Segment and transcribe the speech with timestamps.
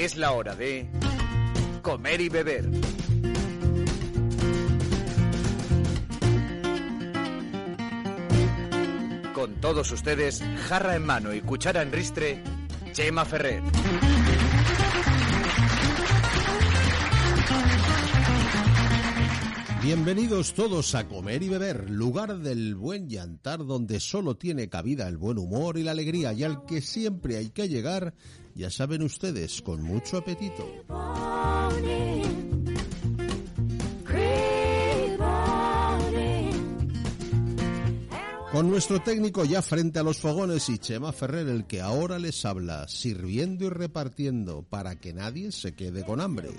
[0.00, 0.88] Es la hora de
[1.82, 2.70] comer y beber.
[9.34, 12.42] Con todos ustedes, jarra en mano y cuchara en ristre,
[12.92, 13.62] Chema Ferrer.
[19.82, 25.16] Bienvenidos todos a Comer y Beber, lugar del buen llantar donde solo tiene cabida el
[25.16, 28.12] buen humor y la alegría y al que siempre hay que llegar,
[28.54, 30.66] ya saben ustedes, con mucho apetito.
[38.52, 42.44] Con nuestro técnico ya frente a los fogones y Chema Ferrer, el que ahora les
[42.44, 46.50] habla, sirviendo y repartiendo para que nadie se quede con hambre.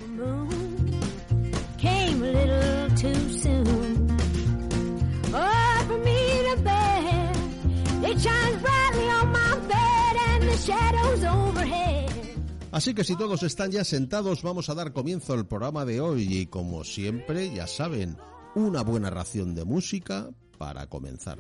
[12.72, 16.28] Así que si todos están ya sentados, vamos a dar comienzo al programa de hoy
[16.30, 18.18] y como siempre, ya saben,
[18.56, 21.40] una buena ración de música para comenzar.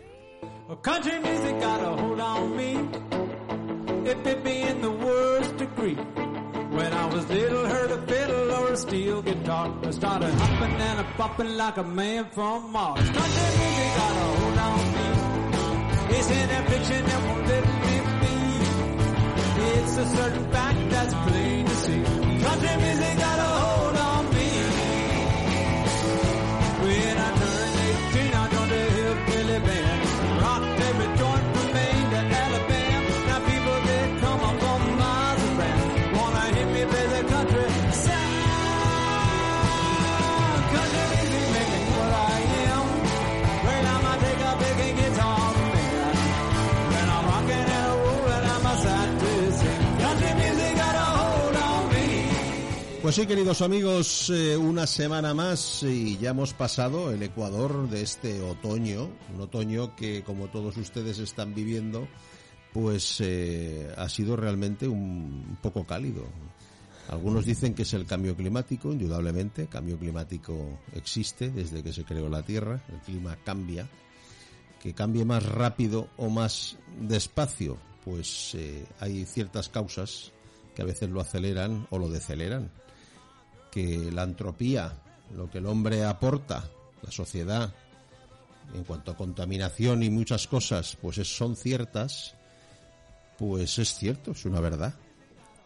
[0.81, 2.73] Country music got hold on me.
[4.09, 5.95] It bit in the worst degree.
[5.95, 9.71] When I was little, heard a fiddle or a steel guitar.
[9.83, 12.99] I started hopping and a bopping like a man from Mars.
[12.99, 16.17] Country music got a hold on me.
[16.17, 18.10] It's an affliction that won't let me.
[19.83, 22.03] It's a certain fact that's plain to see.
[22.43, 23.50] Country music got a
[53.11, 58.03] Pues sí, queridos amigos, eh, una semana más y ya hemos pasado el Ecuador de
[58.03, 62.07] este otoño, un otoño que como todos ustedes están viviendo,
[62.71, 66.23] pues eh, ha sido realmente un, poco cálido.
[67.09, 72.29] Algunos dicen que es el cambio climático, indudablemente, cambio climático existe desde que se creó
[72.29, 73.89] la Tierra, el clima cambia,
[74.81, 80.31] que cambie más rápido o más despacio, pues eh, hay ciertas causas
[80.73, 82.71] que a veces lo aceleran o lo deceleran
[83.71, 84.93] que la entropía,
[85.35, 86.69] lo que el hombre aporta,
[87.01, 87.73] la sociedad,
[88.73, 92.35] en cuanto a contaminación y muchas cosas, pues es- son ciertas,
[93.37, 94.93] pues es cierto, es una verdad.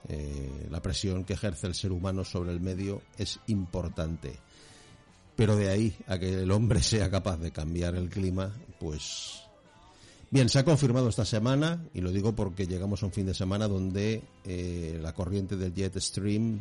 [0.07, 4.37] Eh, la presión que ejerce el ser humano sobre el medio es importante.
[5.35, 9.41] Pero de ahí a que el hombre sea capaz de cambiar el clima, pues...
[10.31, 13.33] Bien, se ha confirmado esta semana, y lo digo porque llegamos a un fin de
[13.33, 16.59] semana donde eh, la corriente del jet stream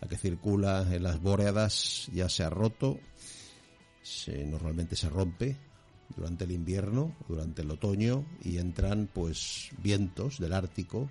[0.00, 2.98] la que circula en las bóredas ya se ha roto,
[4.02, 5.56] se, normalmente se rompe
[6.16, 11.08] durante el invierno, durante el otoño y entran pues vientos del Ártico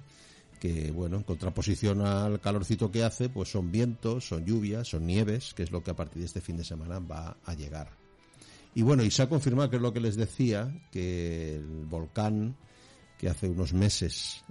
[0.59, 5.53] que bueno, en contraposición al calorcito que hace, pues son vientos, son lluvias, son nieves,
[5.53, 7.89] que es lo que a partir de este fin de semana va a llegar.
[8.75, 12.55] Y bueno, y se ha confirmado que es lo que les decía, que el volcán
[13.17, 14.43] que hace unos meses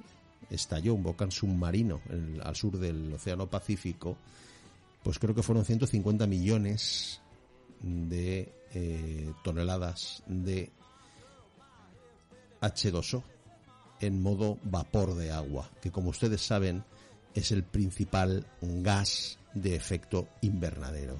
[0.51, 4.17] estalló, un volcán submarino en al sur del Océano Pacífico,
[5.03, 7.21] pues creo que fueron 150 millones
[7.81, 10.71] de eh, toneladas de
[12.61, 13.23] H2O
[14.01, 16.85] en modo vapor de agua, que como ustedes saben
[17.35, 21.17] es el principal gas de efecto invernadero.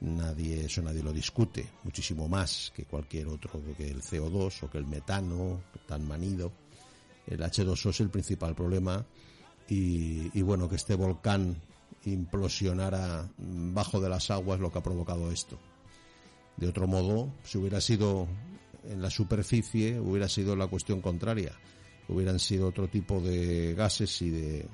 [0.00, 4.78] Nadie, eso nadie lo discute, muchísimo más que cualquier otro, que el CO2 o que
[4.78, 6.52] el metano tan manido.
[7.26, 9.04] El H2O es el principal problema
[9.68, 11.56] y, y bueno, que este volcán
[12.04, 15.58] implosionara bajo de las aguas lo que ha provocado esto.
[16.56, 18.28] De otro modo, si hubiera sido
[18.84, 21.52] en la superficie, hubiera sido la cuestión contraria.
[22.08, 24.68] Hubieran sido otro tipo de gases y de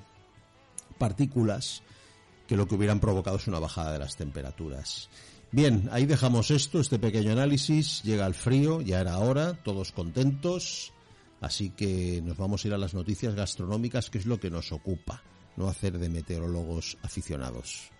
[0.98, 1.82] partículas
[2.46, 5.08] que lo que hubieran provocado es una bajada de las temperaturas.
[5.52, 8.02] Bien, ahí dejamos esto, este pequeño análisis.
[8.02, 10.92] Llega el frío, ya era hora, todos contentos.
[11.40, 14.72] Así que nos vamos a ir a las noticias gastronómicas, que es lo que nos
[14.72, 15.22] ocupa,
[15.56, 17.90] no hacer de meteorólogos aficionados.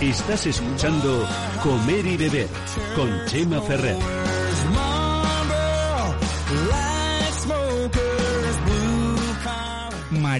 [0.00, 1.26] Estás escuchando
[1.62, 2.48] Comer y Beber
[2.94, 4.27] con Chema Ferrer.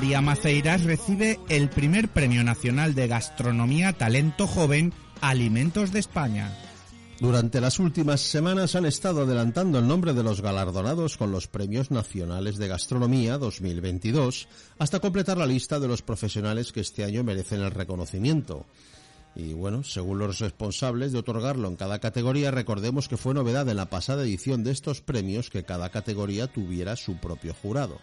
[0.08, 6.50] María Maceiras recibe el primer Premio Nacional de Gastronomía Talento Joven Alimentos de España.
[7.20, 11.90] Durante las últimas semanas han estado adelantando el nombre de los galardonados con los Premios
[11.90, 17.60] Nacionales de Gastronomía 2022 hasta completar la lista de los profesionales que este año merecen
[17.60, 18.64] el reconocimiento.
[19.36, 23.76] Y bueno, según los responsables de otorgarlo en cada categoría, recordemos que fue novedad en
[23.76, 27.98] la pasada edición de estos premios que cada categoría tuviera su propio jurado.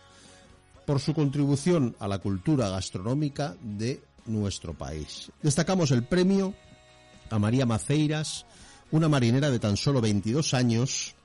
[0.85, 5.31] Por su contribución a la cultura gastronómica de nuestro país.
[5.41, 6.53] Destacamos el premio
[7.29, 8.45] a María Maceiras,
[8.91, 11.15] una marinera de tan solo 22 años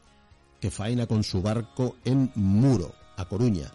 [0.61, 3.71] que faena con su barco en Muro, a Coruña.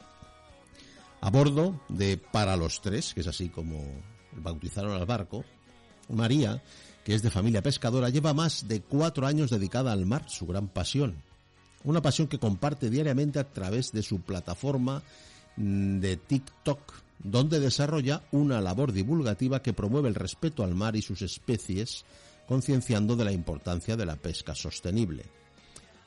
[1.21, 3.83] A bordo de Para los Tres, que es así como
[4.31, 5.43] bautizaron al barco,
[6.09, 6.61] María,
[7.03, 10.67] que es de familia pescadora, lleva más de cuatro años dedicada al mar, su gran
[10.67, 11.15] pasión.
[11.83, 15.03] Una pasión que comparte diariamente a través de su plataforma
[15.55, 21.21] de TikTok, donde desarrolla una labor divulgativa que promueve el respeto al mar y sus
[21.21, 22.05] especies,
[22.47, 25.23] concienciando de la importancia de la pesca sostenible.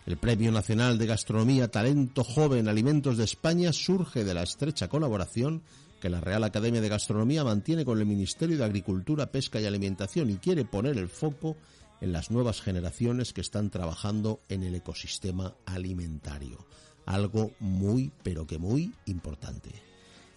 [0.07, 5.63] El Premio Nacional de Gastronomía Talento Joven Alimentos de España surge de la estrecha colaboración
[6.01, 10.31] que la Real Academia de Gastronomía mantiene con el Ministerio de Agricultura, Pesca y Alimentación
[10.31, 11.57] y quiere poner el foco
[12.01, 16.65] en las nuevas generaciones que están trabajando en el ecosistema alimentario.
[17.09, 19.71] Algo muy, pero que muy importante.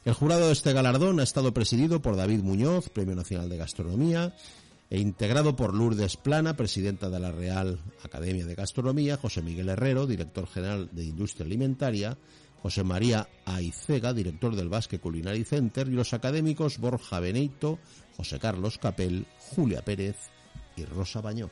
[0.06, 4.34] El jurado de este galardón ha estado presidido por David Muñoz, Premio Nacional de Gastronomía,
[4.90, 10.08] e integrado por Lourdes Plana, presidenta de la Real Academia de Gastronomía, José Miguel Herrero,
[10.08, 12.18] director general de Industria Alimentaria,
[12.62, 17.80] José María Aicega, director del Basque Culinary Center, y los académicos Borja Beneito,
[18.16, 20.16] José Carlos Capel, Julia Pérez
[20.78, 21.50] y Rosa Bañó.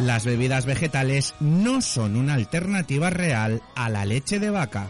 [0.00, 4.88] Las bebidas vegetales no son una alternativa real a la leche de vaca.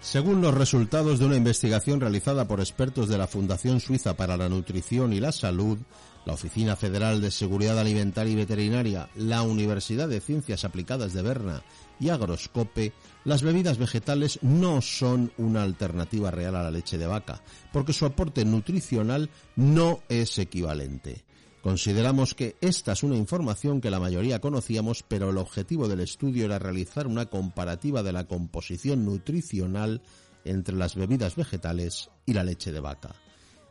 [0.00, 4.48] Según los resultados de una investigación realizada por expertos de la Fundación Suiza para la
[4.48, 5.78] Nutrición y la Salud,
[6.24, 11.62] la Oficina Federal de Seguridad Alimentaria y Veterinaria, la Universidad de Ciencias Aplicadas de Berna
[12.00, 12.94] y Agroscope,
[13.24, 17.42] las bebidas vegetales no son una alternativa real a la leche de vaca,
[17.74, 21.24] porque su aporte nutricional no es equivalente.
[21.64, 26.44] Consideramos que esta es una información que la mayoría conocíamos, pero el objetivo del estudio
[26.44, 30.02] era realizar una comparativa de la composición nutricional
[30.44, 33.16] entre las bebidas vegetales y la leche de vaca.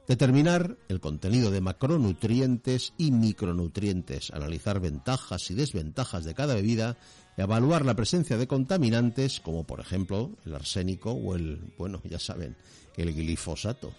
[0.07, 6.98] Determinar el contenido de macronutrientes y micronutrientes, analizar ventajas y desventajas de cada bebida,
[7.38, 12.57] evaluar la presencia de contaminantes como por ejemplo el arsénico o el, bueno, ya saben,
[12.98, 13.94] el glifosato.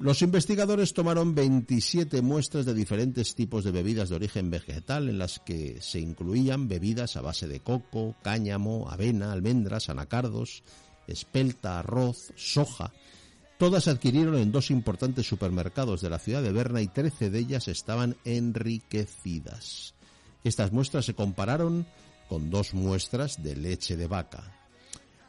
[0.00, 5.40] Los investigadores tomaron 27 muestras de diferentes tipos de bebidas de origen vegetal en las
[5.40, 10.62] que se incluían bebidas a base de coco, cáñamo, avena, almendras, anacardos,
[11.08, 12.92] espelta, arroz, soja.
[13.58, 17.66] Todas adquirieron en dos importantes supermercados de la ciudad de Berna y 13 de ellas
[17.66, 19.94] estaban enriquecidas.
[20.44, 21.88] Estas muestras se compararon
[22.28, 24.57] con dos muestras de leche de vaca.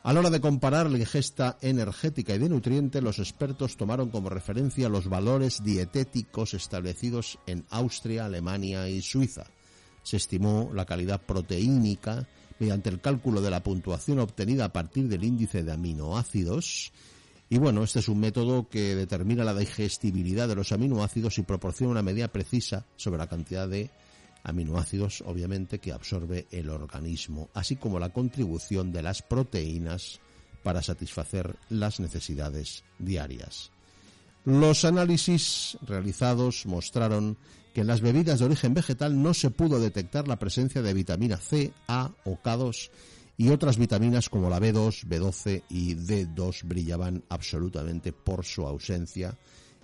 [0.02, 4.30] A la hora de comparar la ingesta energética y de nutrientes, los expertos tomaron como
[4.30, 9.44] referencia los valores dietéticos establecidos en Austria, Alemania y Suiza.
[10.02, 12.26] Se estimó la calidad proteínica
[12.60, 16.94] mediante el cálculo de la puntuación obtenida a partir del índice de aminoácidos.
[17.50, 21.92] Y bueno, este es un método que determina la digestibilidad de los aminoácidos y proporciona
[21.92, 23.92] una medida precisa sobre la cantidad de
[24.44, 30.20] aminoácidos obviamente que absorbe el organismo, así como la contribución de las proteínas
[30.64, 33.72] para satisfacer las necesidades diarias.
[34.46, 37.38] Los análisis realizados mostraron
[37.74, 41.38] que en las bebidas de origen vegetal no se pudo detectar la presencia de vitamina
[41.38, 42.90] C, A o K2
[43.38, 49.38] y otras vitaminas como la B2, B12 y D2 brillaban absolutamente por su ausencia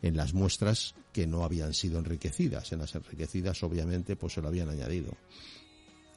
[0.06, 2.72] en las muestras que no habían sido enriquecidas.
[2.72, 5.12] En las enriquecidas, obviamente, pues se lo habían añadido.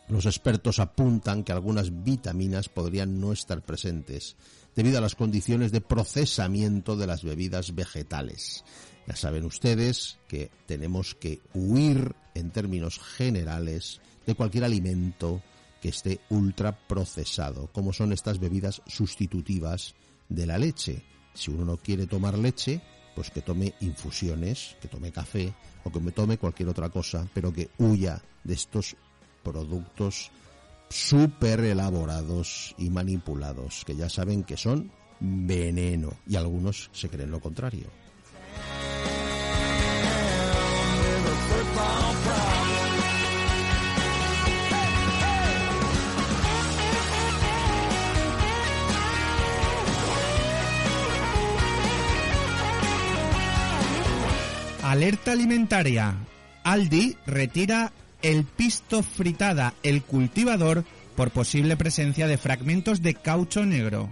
[0.08, 4.36] Los expertos apuntan que algunas vitaminas podrían no estar presentes
[4.76, 8.62] debido a las condiciones de procesamiento de las bebidas vegetales.
[9.06, 15.42] Ya saben ustedes que tenemos que huir en términos generales de cualquier alimento
[15.80, 19.94] que esté ultraprocesado, como son estas bebidas sustitutivas
[20.28, 21.04] de la leche.
[21.32, 22.82] Si uno no quiere tomar leche,
[23.18, 27.52] pues que tome infusiones, que tome café o que me tome cualquier otra cosa, pero
[27.52, 28.94] que huya de estos
[29.42, 30.30] productos
[30.88, 37.40] súper elaborados y manipulados, que ya saben que son veneno y algunos se creen lo
[37.40, 37.90] contrario.
[54.88, 56.16] Alerta alimentaria.
[56.64, 57.92] Aldi retira
[58.22, 60.82] el pisto fritada, el cultivador,
[61.14, 64.08] por posible presencia de fragmentos de caucho negro.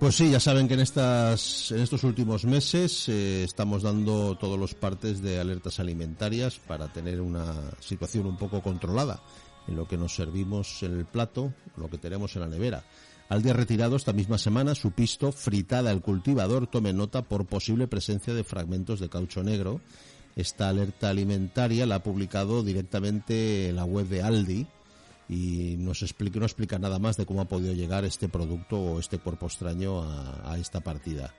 [0.00, 4.58] Pues sí, ya saben que en estas en estos últimos meses eh, estamos dando todos
[4.58, 9.22] los partes de alertas alimentarias para tener una situación un poco controlada
[9.68, 12.82] en lo que nos servimos en el plato, lo que tenemos en la nevera.
[13.28, 17.86] Al día retirado esta misma semana su pisto fritada el cultivador tome nota por posible
[17.86, 19.82] presencia de fragmentos de caucho negro.
[20.34, 24.66] Esta alerta alimentaria la ha publicado directamente en la web de Aldi
[25.28, 28.98] y nos explica, no explica nada más de cómo ha podido llegar este producto o
[28.98, 31.34] este cuerpo extraño a, a esta partida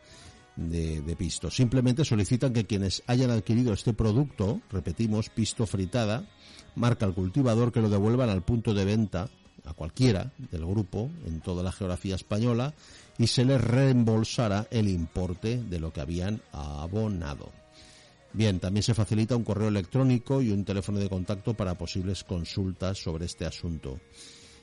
[0.55, 1.49] de, de pisto.
[1.49, 6.29] Simplemente solicitan que quienes hayan adquirido este producto, repetimos, pisto fritada,
[6.75, 9.31] marca al cultivador que lo devuelvan al punto de venta
[9.69, 12.73] a cualquiera del grupo en toda la geografía española
[13.17, 17.51] y se les reembolsará el importe de lo que habían abonado.
[18.33, 22.97] Bien, también se facilita un correo electrónico y un teléfono de contacto para posibles consultas
[22.97, 23.99] sobre este asunto.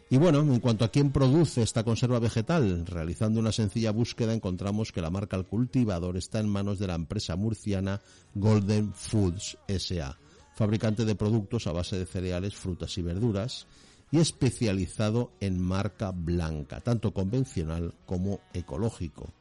[0.09, 4.93] Y bueno, en cuanto a quién produce esta conserva vegetal, realizando una sencilla búsqueda encontramos
[4.93, 8.01] que la marca al cultivador está en manos de la empresa murciana
[8.33, 10.17] Golden Foods SA,
[10.55, 13.67] fabricante de productos a base de cereales, frutas y verduras,
[14.11, 19.33] y especializado en marca blanca, tanto convencional como ecológico.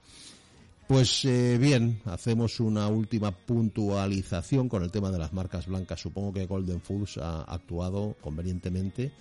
[0.87, 5.99] Pues eh, bien, hacemos una última puntualización con el tema de las marcas blancas.
[5.99, 9.11] Supongo que Golden Foods ha actuado convenientemente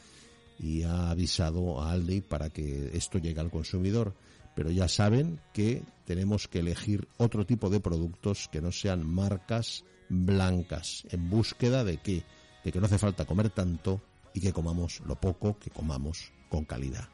[0.59, 4.15] y ha avisado a Aldi para que esto llegue al consumidor.
[4.55, 9.85] Pero ya saben que tenemos que elegir otro tipo de productos que no sean marcas
[10.11, 12.25] blancas, en búsqueda de que,
[12.63, 14.03] de que no hace falta comer tanto
[14.35, 17.09] y que comamos lo poco que comamos con calidad.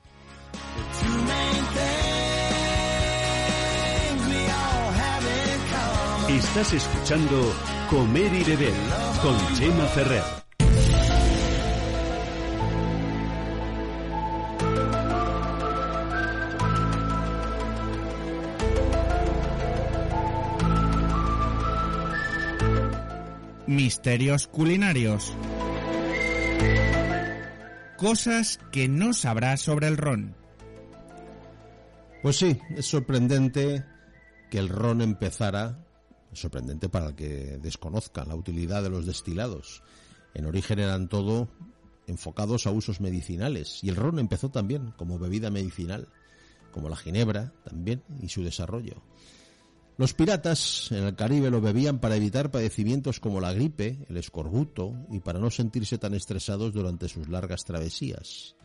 [6.29, 7.53] Estás escuchando
[7.91, 8.75] Comer y Beber
[9.23, 10.23] con Chema Ferrer.
[23.67, 25.33] Misterios culinarios.
[28.01, 30.35] Cosas que no sabrás sobre el ron.
[32.23, 33.85] Pues sí, es sorprendente
[34.51, 35.85] que el ron empezara,
[36.33, 39.83] sorprendente para el que desconozca la utilidad de los destilados.
[40.33, 41.51] En origen eran todo
[42.07, 46.09] enfocados a usos medicinales y el ron empezó también como bebida medicinal,
[46.73, 49.03] como la ginebra también y su desarrollo.
[50.01, 54.95] Los piratas en el Caribe lo bebían para evitar padecimientos como la gripe, el escorbuto
[55.11, 58.57] y para no sentirse tan estresados durante sus largas travesías.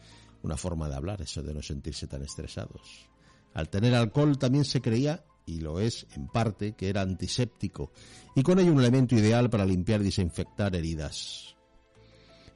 [0.44, 3.10] Una forma de hablar eso de no sentirse tan estresados.
[3.54, 7.92] Al tener alcohol también se creía, y lo es en parte, que era antiséptico
[8.34, 11.58] y con ello un elemento ideal para limpiar y desinfectar heridas.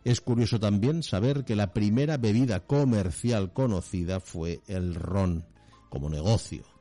[0.05, 5.45] Es curioso también saber que la primera bebida comercial conocida fue el ron
[5.89, 6.78] como negocio.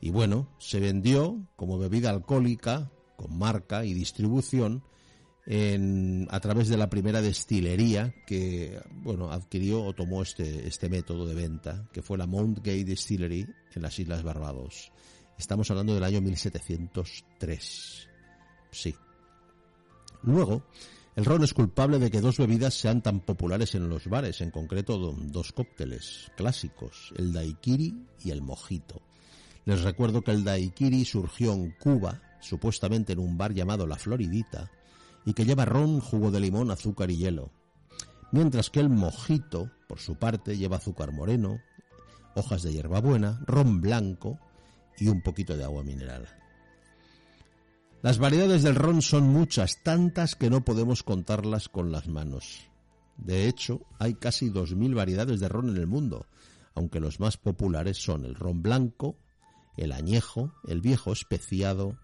[0.00, 4.82] Y bueno, se vendió como bebida alcohólica, con marca y distribución,
[5.46, 11.26] en, a través de la primera destilería que bueno adquirió o tomó este, este método
[11.26, 14.92] de venta, que fue la Mount Gay Distillery en las Islas Barbados.
[15.38, 18.08] Estamos hablando del año 1703.
[18.70, 18.94] Sí.
[20.22, 20.62] Luego,
[21.16, 24.50] el ron es culpable de que dos bebidas sean tan populares en los bares, en
[24.50, 29.00] concreto do- dos cócteles clásicos, el daiquiri y el mojito.
[29.64, 34.70] Les recuerdo que el daiquiri surgió en Cuba, supuestamente en un bar llamado La Floridita,
[35.24, 37.50] y que lleva ron, jugo de limón, azúcar y hielo.
[38.32, 41.60] Mientras que el mojito, por su parte, lleva azúcar moreno,
[42.34, 44.38] hojas de hierbabuena, ron blanco
[44.98, 46.28] y un poquito de agua mineral.
[48.02, 52.70] Las variedades del ron son muchas, tantas que no podemos contarlas con las manos.
[53.18, 56.26] De hecho, hay casi 2.000 variedades de ron en el mundo,
[56.74, 59.18] aunque los más populares son el ron blanco,
[59.80, 61.98] el añejo, el viejo especiado,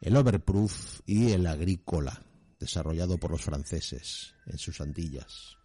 [0.00, 2.22] el overproof y el agrícola,
[2.58, 5.58] desarrollado por los franceses en sus Antillas.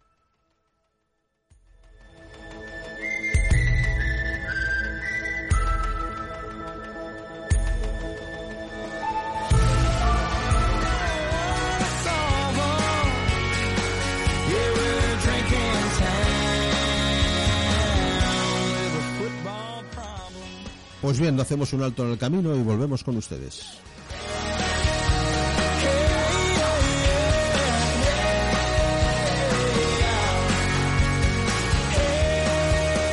[21.00, 23.80] Pues bien, hacemos un alto en el camino y volvemos con ustedes.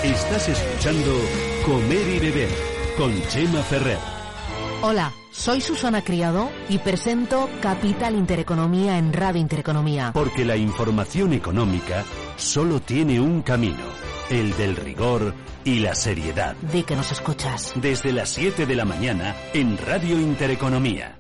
[0.04, 1.12] Estás escuchando
[1.66, 2.50] Comer y Beber
[2.98, 3.98] con Chema Ferrer.
[4.82, 10.12] Hola, soy Susana Criado y presento Capital Intereconomía en Radio Intereconomía.
[10.14, 12.06] Porque la información económica
[12.38, 16.56] solo tiene un camino el del rigor y la seriedad.
[16.72, 17.74] Di que nos escuchas.
[17.76, 21.18] Desde las 7 de la mañana en Radio Intereconomía.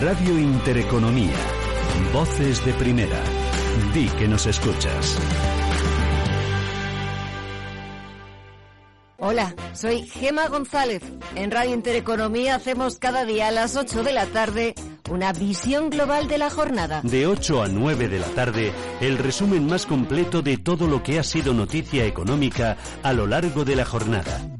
[0.00, 1.36] Radio Intereconomía.
[2.14, 3.20] Voces de primera.
[3.92, 5.18] Di que nos escuchas.
[9.18, 11.02] Hola, soy Gema González.
[11.34, 14.74] En Radio Intereconomía hacemos cada día a las 8 de la tarde
[15.10, 17.00] una visión global de la jornada.
[17.02, 21.18] De 8 a 9 de la tarde, el resumen más completo de todo lo que
[21.18, 24.59] ha sido noticia económica a lo largo de la jornada.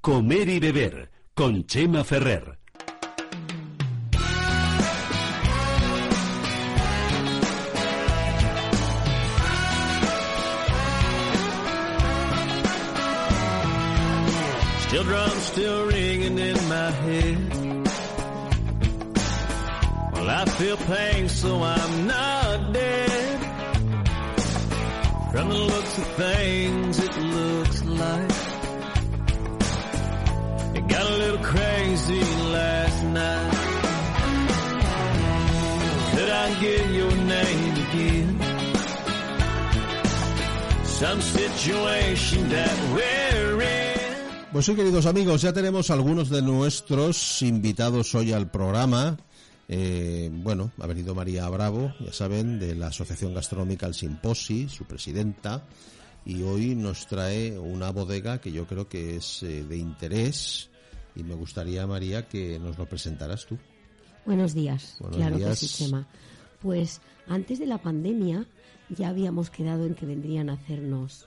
[0.00, 2.58] Comer y Beber con Chema Ferrer.
[14.86, 17.52] Still drums still ringing in my head.
[20.14, 23.40] Well, I feel pain, so I'm not dead.
[25.32, 28.47] From the looks of things, it looks like
[30.88, 31.18] got.
[44.52, 49.16] Pues sí, queridos amigos, ya tenemos algunos de nuestros invitados hoy al programa.
[49.68, 54.84] Eh, bueno, ha venido María Bravo, ya saben, de la Asociación Gastronómica El Simposi, su
[54.84, 55.62] presidenta,
[56.24, 60.70] y hoy nos trae una bodega que yo creo que es eh, de interés
[61.18, 63.58] y me gustaría, María, que nos lo presentaras tú.
[64.24, 65.60] Buenos días, Buenos claro días.
[65.60, 66.06] que sí, Chema.
[66.62, 68.46] Pues antes de la pandemia
[68.88, 71.26] ya habíamos quedado en que vendrían a hacernos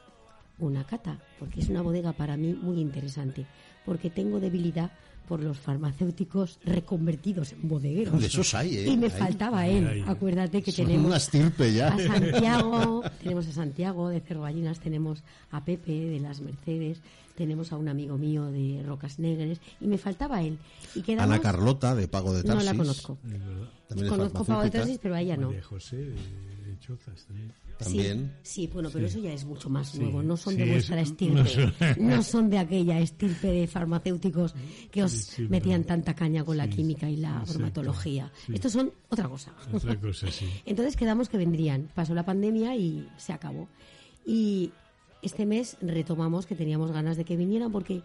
[0.60, 3.46] una cata, porque es una bodega para mí muy interesante,
[3.86, 4.92] porque tengo debilidad
[5.28, 8.20] por los farmacéuticos reconvertidos en bodegueros.
[8.20, 8.88] De esos hay, ¿eh?
[8.88, 9.12] Y me Hay.
[9.12, 10.04] faltaba él.
[10.08, 11.88] Acuérdate que Son tenemos una estirpe ya.
[11.94, 17.00] a Santiago, tenemos a Santiago de Cerro Gallinas, tenemos a Pepe de las Mercedes,
[17.36, 20.58] tenemos a un amigo mío de Rocas Negres y me faltaba él.
[20.96, 21.32] Y quedamos...
[21.34, 22.66] Ana Carlota, de Pago de No Tarsis.
[22.66, 23.18] la conozco.
[23.88, 24.70] También es Conozco Pago de.
[24.70, 25.48] Tarsis, pero a ella no.
[25.48, 27.52] María José de, de Chozas también.
[27.84, 28.34] También.
[28.44, 29.14] Sí, sí, bueno, pero Sí.
[29.18, 30.22] eso ya es mucho más Sí, nuevo.
[30.24, 31.50] No son de es- vuestra no estirpe.
[31.50, 31.74] son-
[32.08, 34.54] No son de aquella estirpe de farmacéuticos
[34.92, 38.32] que os metían tanta caña con la química y la bromatología.
[38.52, 39.54] Estos son otra cosa.
[39.74, 40.46] Otra cosa, sí.
[40.66, 41.90] Entonces quedamos que vendrían.
[41.94, 43.68] Pasó la pandemia y se acabó.
[44.26, 44.72] Y
[45.22, 48.02] este mes retomamos que teníamos ganas de que vinieran porque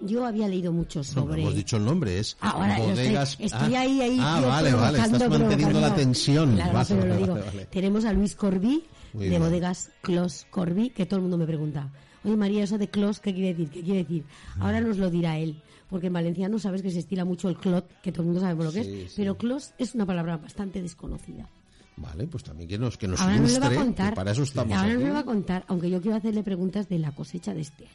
[0.00, 1.40] yo había leído mucho No, sobre...
[1.42, 3.36] hemos dicho el nombre, es Ahora, Bodegas...
[3.40, 4.18] estoy Ah, ahí, ahí.
[4.20, 6.54] Ah, vale, vale, estás manteniendo la tensión.
[6.54, 7.34] Claro, Vale, pero lo digo.
[7.34, 7.66] vale.
[7.66, 9.42] Tenemos a Luis Corbí, Muy de bien.
[9.42, 11.90] bodegas Clos Corbí, que todo el mundo me pregunta.
[12.24, 13.70] Oye, María, eso de Clos, ¿qué quiere decir?
[13.70, 14.24] ¿Qué quiere decir?
[14.60, 15.62] Ahora nos lo dirá él.
[15.88, 18.64] Porque en valenciano sabes que se estila mucho el clot, que todo el mundo sabemos
[18.66, 19.10] lo que Sí, es.
[19.10, 19.14] sí.
[19.18, 21.48] Pero Clos es una palabra bastante desconocida.
[21.96, 24.10] Vale, pues también que nos, que nos Ahora nos lo va a ilustre, contar.
[24.10, 24.94] que para eso estamos ahora aquí.
[24.98, 27.84] nos lo va a contar, aunque yo quiero hacerle preguntas de la cosecha de este
[27.84, 27.94] año.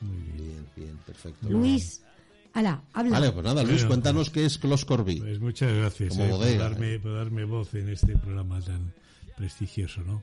[0.00, 1.48] Bien, bien, perfecto.
[1.48, 2.02] Luis,
[2.52, 3.12] ala, habla.
[3.12, 5.20] Vale, pues nada, Luis, Bueno, cuéntanos qué es Clos Corby.
[5.20, 6.98] Pues muchas gracias Como eh, por, darme, eh.
[6.98, 8.92] por darme voz en este programa tan
[9.36, 10.22] prestigioso, ¿no?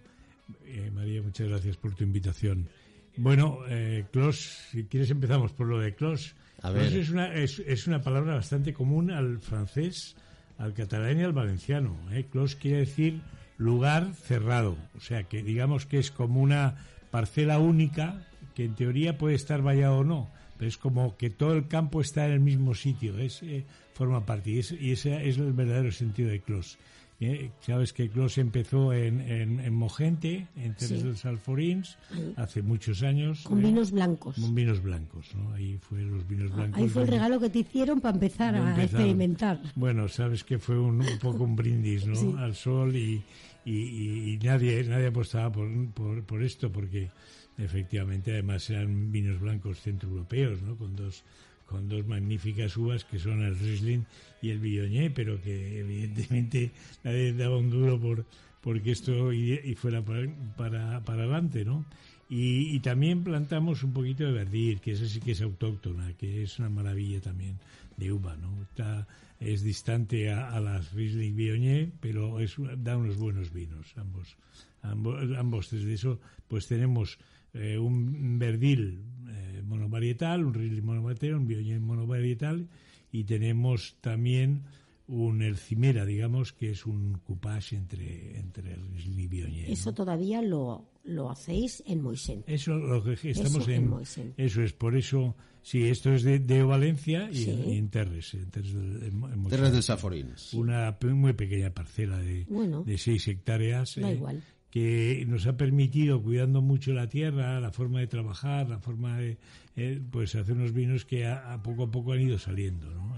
[0.65, 2.67] Eh, María, muchas gracias por tu invitación.
[3.15, 6.35] Bueno, eh, Clos, si quieres empezamos por lo de Clos.
[6.61, 6.97] A Clos ver.
[6.97, 10.15] es una, es, es una palabra bastante común al francés,
[10.57, 11.95] al catalán y al valenciano.
[12.11, 12.25] ¿eh?
[12.31, 13.21] Clos quiere decir
[13.57, 16.75] lugar cerrado, o sea que digamos que es como una
[17.11, 21.53] parcela única que en teoría puede estar vallado o no, pero es como que todo
[21.53, 25.27] el campo está en el mismo sitio, es eh, forma parte y, es- y ese
[25.27, 26.77] es el verdadero sentido de Clos.
[27.19, 31.03] Eh, Sabes que Clos empezó en, en, en Mogente, en Terres Sí.
[31.03, 32.33] dels Alforins, Ahí.
[32.35, 33.43] hace muchos años.
[33.43, 34.35] Con eh, vinos blancos.
[34.35, 35.53] con vinos blancos, ¿no?
[35.53, 36.81] Ahí fue los vinos blancos.
[36.81, 38.83] Ahí fue el regalo que te hicieron para empezar a empezar.
[38.83, 39.61] experimentar.
[39.75, 42.15] Bueno, sabes que fue un, un poco un brindis, ¿no?
[42.15, 42.33] Sí.
[42.37, 43.21] Al sol y,
[43.63, 47.09] y, y- y nadie nadie apostaba por, por, por esto porque
[47.57, 50.75] efectivamente además eran vinos blancos centroeuropeos, ¿no?
[50.77, 51.23] Con dos
[51.65, 54.05] con dos magníficas uvas que son el Riesling
[54.41, 56.71] y el Viognier, pero que evidentemente
[57.03, 58.25] nadie daba un duro por
[58.61, 61.85] porque esto y, fuera para, para, para adelante, ¿no?
[62.29, 66.57] Y, también plantamos un poquito de verdir, que esa sí que es autóctona, que es
[66.57, 67.59] una maravilla también
[67.97, 68.63] de uva, ¿no?
[68.63, 69.05] Está,
[69.39, 72.37] es distante a, las Riesling Viognier, pero
[72.77, 74.37] da unos buenos vinos, ambos,
[74.81, 77.19] ambos, ambos desde eso, pues tenemos
[77.53, 82.67] eh, un verdil eh, monovarietal, un Riesling monovarietal, un Viognier monovarietal,
[83.11, 84.63] y tenemos también
[85.07, 88.81] un Elcimera, digamos, que es un coupage entre, entre el
[89.19, 89.67] y Viognier.
[89.67, 89.73] ¿no?
[89.73, 92.43] Eso todavía lo, lo hacéis en Moisén.
[92.47, 94.33] Eso lo que estamos Eso en en, Moisén.
[94.37, 97.49] eso es por eso sí esto es de, de Valencia y, Sí.
[97.51, 99.73] en, y en Terres, en Terres del, en Terres Moixent.
[99.73, 100.53] del Saforins.
[100.53, 102.83] una pe- muy pequeña parcela de, Bueno.
[102.83, 104.41] de seis hectáreas Da eh, igual.
[104.73, 109.37] Que nos ha permitido cuidando mucho la tierra la forma de trabajar la forma de
[109.75, 113.13] eh, pues hacer unos vinos que a, a poco a poco han ido saliendo ¿no?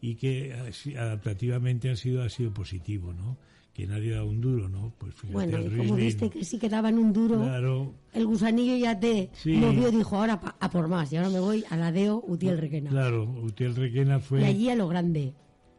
[0.00, 0.52] y que
[0.98, 3.36] adaptativamente ha sido ha sido positivo no
[3.74, 6.68] que nadie da un duro no pues fíjate Bueno, y como viste que sí que
[6.68, 9.52] daban un duro, claro el gusanillo ya te Sí.
[9.52, 11.12] movió, dijo, ahora pa- a por más.
[11.12, 12.90] Y ahora me voy a la Deo Utiel Requena.
[12.90, 15.32] claro Utiel Requena fue Y allí a lo grande.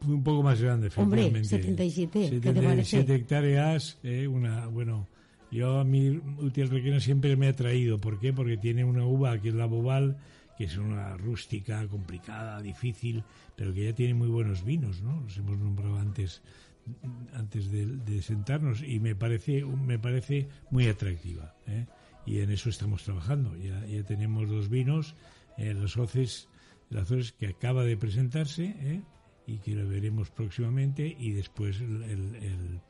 [0.06, 1.48] Un poco más grande, Hombre, efectivamente.
[1.48, 2.64] 77, ¿qué te 77
[3.04, 3.14] parece?
[3.14, 5.06] hectáreas, eh, una, bueno,
[5.50, 7.98] yo a mí Utiel Requena siempre me ha atraído.
[8.00, 8.32] ¿Por qué?
[8.32, 10.16] Porque tiene una uva que es la Bobal,
[10.56, 13.24] que es una rústica, complicada, difícil,
[13.56, 15.20] pero que ya tiene muy buenos vinos, ¿no?
[15.22, 16.42] Los hemos nombrado antes
[17.34, 21.86] antes de, de sentarnos y me parece me parece muy atractiva ¿eh?
[22.26, 25.14] y en eso estamos trabajando ya, ya tenemos dos vinos
[25.58, 26.48] eh, los hoces
[26.88, 29.02] las hoces que acaba de presentarse ¿eh?
[29.54, 32.80] Y que lo veremos próximamente y después el, el- el-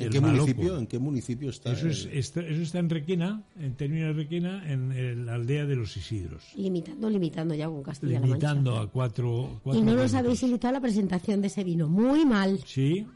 [0.00, 1.72] ¿En el qué, municipio, ¿En qué municipio está?
[1.72, 5.34] eso, es, el- está, eso está en Requena en términos de Requena en, el- la
[5.34, 10.14] aldea de los Isidros Limitando, limitando ya con Castilla-La limitando a cuatro, Y no nos
[10.14, 11.88] habéis invitado a la presentación de ese vino.
[11.88, 12.60] Muy mal.
[12.64, 13.06] sí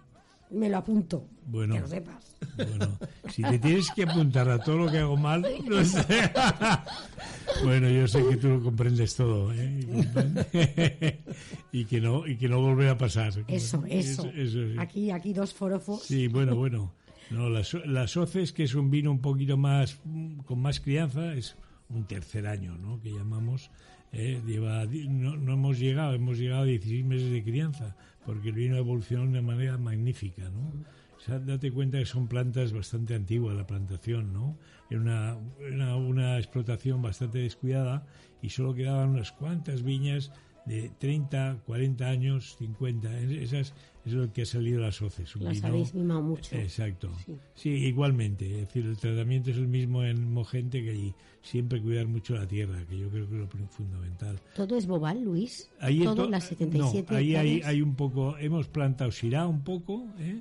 [0.52, 1.28] Me lo apunto.
[1.46, 1.74] Bueno.
[1.74, 2.36] Que lo sepas.
[2.56, 2.98] Bueno,
[3.30, 6.04] si te tienes que apuntar a todo lo que hago mal, no sé.
[7.64, 11.22] Bueno, yo sé que tú lo comprendes todo, ¿eh?
[11.70, 13.28] Y que no y que no volverá a pasar.
[13.46, 14.26] Eso, eso.
[14.34, 14.74] eso sí.
[14.78, 16.02] Aquí, aquí dos forofos.
[16.02, 16.92] Sí, bueno, bueno.
[17.30, 20.00] No, las, las hoces, que es un vino un poquito más,
[20.44, 21.56] con más crianza, es
[21.88, 23.00] un tercer año, ¿no?
[23.00, 23.70] Que llamamos,
[24.12, 28.54] eh, lleva, no, no hemos llegado, hemos llegado a 16 meses de crianza, porque el
[28.54, 30.72] vino evolucionó de una manera magnífica, ¿no?
[31.16, 34.58] O sea, date cuenta que son plantas bastante antiguas, la plantación, ¿no?
[34.90, 35.37] Era una,
[35.70, 38.06] una, una explotación bastante descuidada
[38.40, 40.32] y solo quedaban unas cuantas viñas
[40.66, 43.18] de 30, 40 años, 50.
[43.20, 45.35] Esas, es lo que ha salido las hoces.
[45.37, 46.55] un Las vino- habéis mimado mucho.
[46.57, 47.11] Exacto.
[47.27, 47.37] Sí.
[47.55, 47.68] Sí.
[47.70, 48.46] igualmente.
[48.46, 51.14] Es decir, el tratamiento es el mismo en Mogente que allí.
[51.42, 54.38] Siempre cuidar mucho la tierra, que yo creo que es lo fundamental.
[54.55, 55.68] Todo es bobal, Luis.
[55.81, 58.38] Ahí Todo to- las 77 No, ahí hay, hay un poco.
[58.38, 60.40] Hemos plantado Syrah un poco, ¿eh?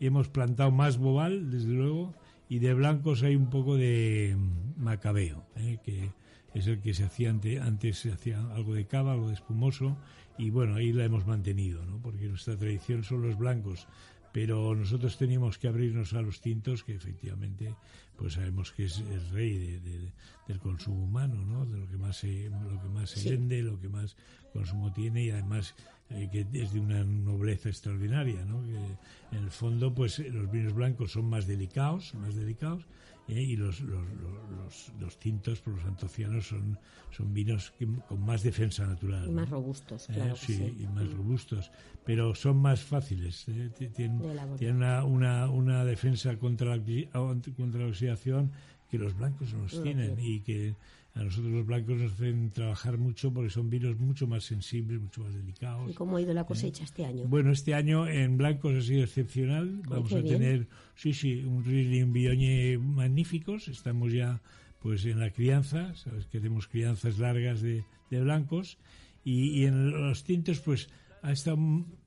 [0.00, 2.14] y hemos plantado más Bobal, desde luego,
[2.48, 5.78] y de blancos hay un poco de mm, Macabeo, ¿eh?
[5.84, 6.10] que
[6.58, 9.96] es el que se hacía ante- antes, se hacía algo de cava, algo de espumoso,
[10.38, 11.98] y bueno, ahí la hemos mantenido, ¿no?
[12.00, 13.86] porque nuestra tradición son los blancos.
[14.30, 17.74] Pero nosotros teníamos que abrirnos a los tintos, que efectivamente,
[18.16, 20.12] pues sabemos que es el rey de- de-
[20.46, 21.64] del consumo humano, ¿no?
[21.64, 23.30] De lo que más se, lo que más se Sí.
[23.30, 24.16] vende, lo que más
[24.52, 25.74] consumo tiene y además
[26.10, 28.62] eh, que es de una nobleza extraordinaria, ¿no?
[28.62, 32.84] Que en el fondo, pues los vinos blancos son más delicados, más delicados,
[33.28, 36.78] eh, y los, los, los, los- los tintos, por los antocianos, son,
[37.10, 39.24] son vinos que- con más defensa natural.
[39.24, 39.34] Y ¿no?
[39.34, 40.36] más robustos, Eh, claro.
[40.36, 40.76] sí, sí.
[40.80, 41.70] y más robustos,
[42.04, 43.46] pero son más fáciles.
[43.48, 44.22] eh, ti- Tienen,
[44.58, 46.82] tienen una, una, una defensa contra la,
[47.56, 48.50] contra la oxidación
[48.90, 50.16] que los blancos no los No tienen.
[50.18, 50.74] y que
[51.18, 55.22] a nosotros los blancos nos hacen trabajar mucho porque son vinos mucho más sensibles, mucho
[55.22, 55.90] más delicados.
[55.90, 57.26] ¿Y cómo ha ido la cosecha este año?
[57.26, 59.82] Bueno, este año en blancos ha sido excepcional.
[59.88, 60.38] Vamos a bien.
[60.38, 63.66] tener, sí, sí, un Riesling Viognier magníficos.
[63.66, 64.40] Estamos ya,
[64.78, 65.92] pues, en la crianza.
[65.96, 68.78] Sabes que tenemos crianzas largas de, de blancos.
[69.24, 70.88] Y, y en los tintos, pues,
[71.22, 71.58] ha estado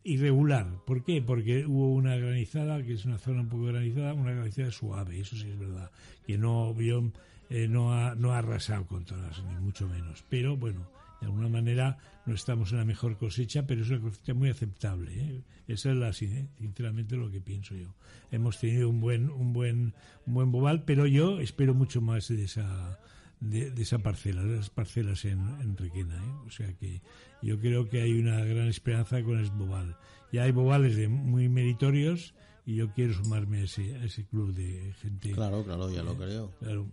[0.06, 0.68] irregular.
[0.86, 1.22] ¿Por qué?
[1.22, 5.20] Porque hubo una granizada, que es una zona un poco granizada, una granizada suave.
[5.20, 5.92] Eso sí es verdad.
[6.26, 7.12] Que no, yo,
[7.52, 10.24] eh, no, ha, no ha arrasado con todas, ni mucho menos.
[10.30, 14.34] Pero, bueno, de alguna manera no estamos en la mejor cosecha, pero es una cosecha
[14.34, 15.12] muy aceptable.
[15.14, 15.44] ¿eh?
[15.68, 17.94] Esa es la, sin- sinceramente lo que pienso yo.
[18.32, 19.94] Hemos tenido un buen, un buen,
[20.26, 23.00] un buen bobal, pero yo espero mucho más de esa,
[23.40, 26.16] de, de esa parcela, de las parcelas en, en Requena.
[26.16, 26.34] ¿eh?
[26.48, 27.02] O sea que
[27.42, 29.98] yo creo que hay una gran esperanza con el bobal.
[30.32, 32.34] Ya hay bobales de muy meritorios
[32.66, 35.32] y yo quiero sumarme a ese, a ese club de gente.
[35.32, 36.52] Claro, claro, ya lo creo.
[36.60, 36.88] Claro.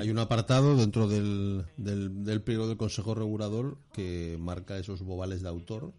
[0.00, 5.42] Hay un apartado dentro del, del, del pliego del Consejo Regulador que marca esos bobales
[5.42, 5.92] de autor,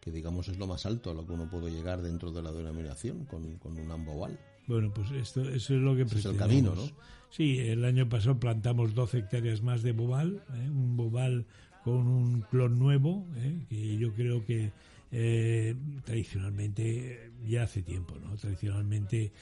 [0.00, 2.52] que digamos es lo más alto a lo que uno puede llegar dentro de la
[2.52, 4.38] denominación con, con un ambobal.
[4.66, 6.74] Bueno, pues esto, eso es lo que Ese es el pretendemos.
[6.74, 7.02] camino, ¿no?
[7.30, 10.68] Sí, el año pasado plantamos 12 hectáreas más de bobal, ¿eh?
[10.70, 11.46] un bobal
[11.84, 13.60] con un clon nuevo, ¿eh?
[13.68, 14.72] que yo creo que
[15.12, 18.34] eh, tradicionalmente, ya hace tiempo, ¿no?
[18.36, 19.32] Tradicionalmente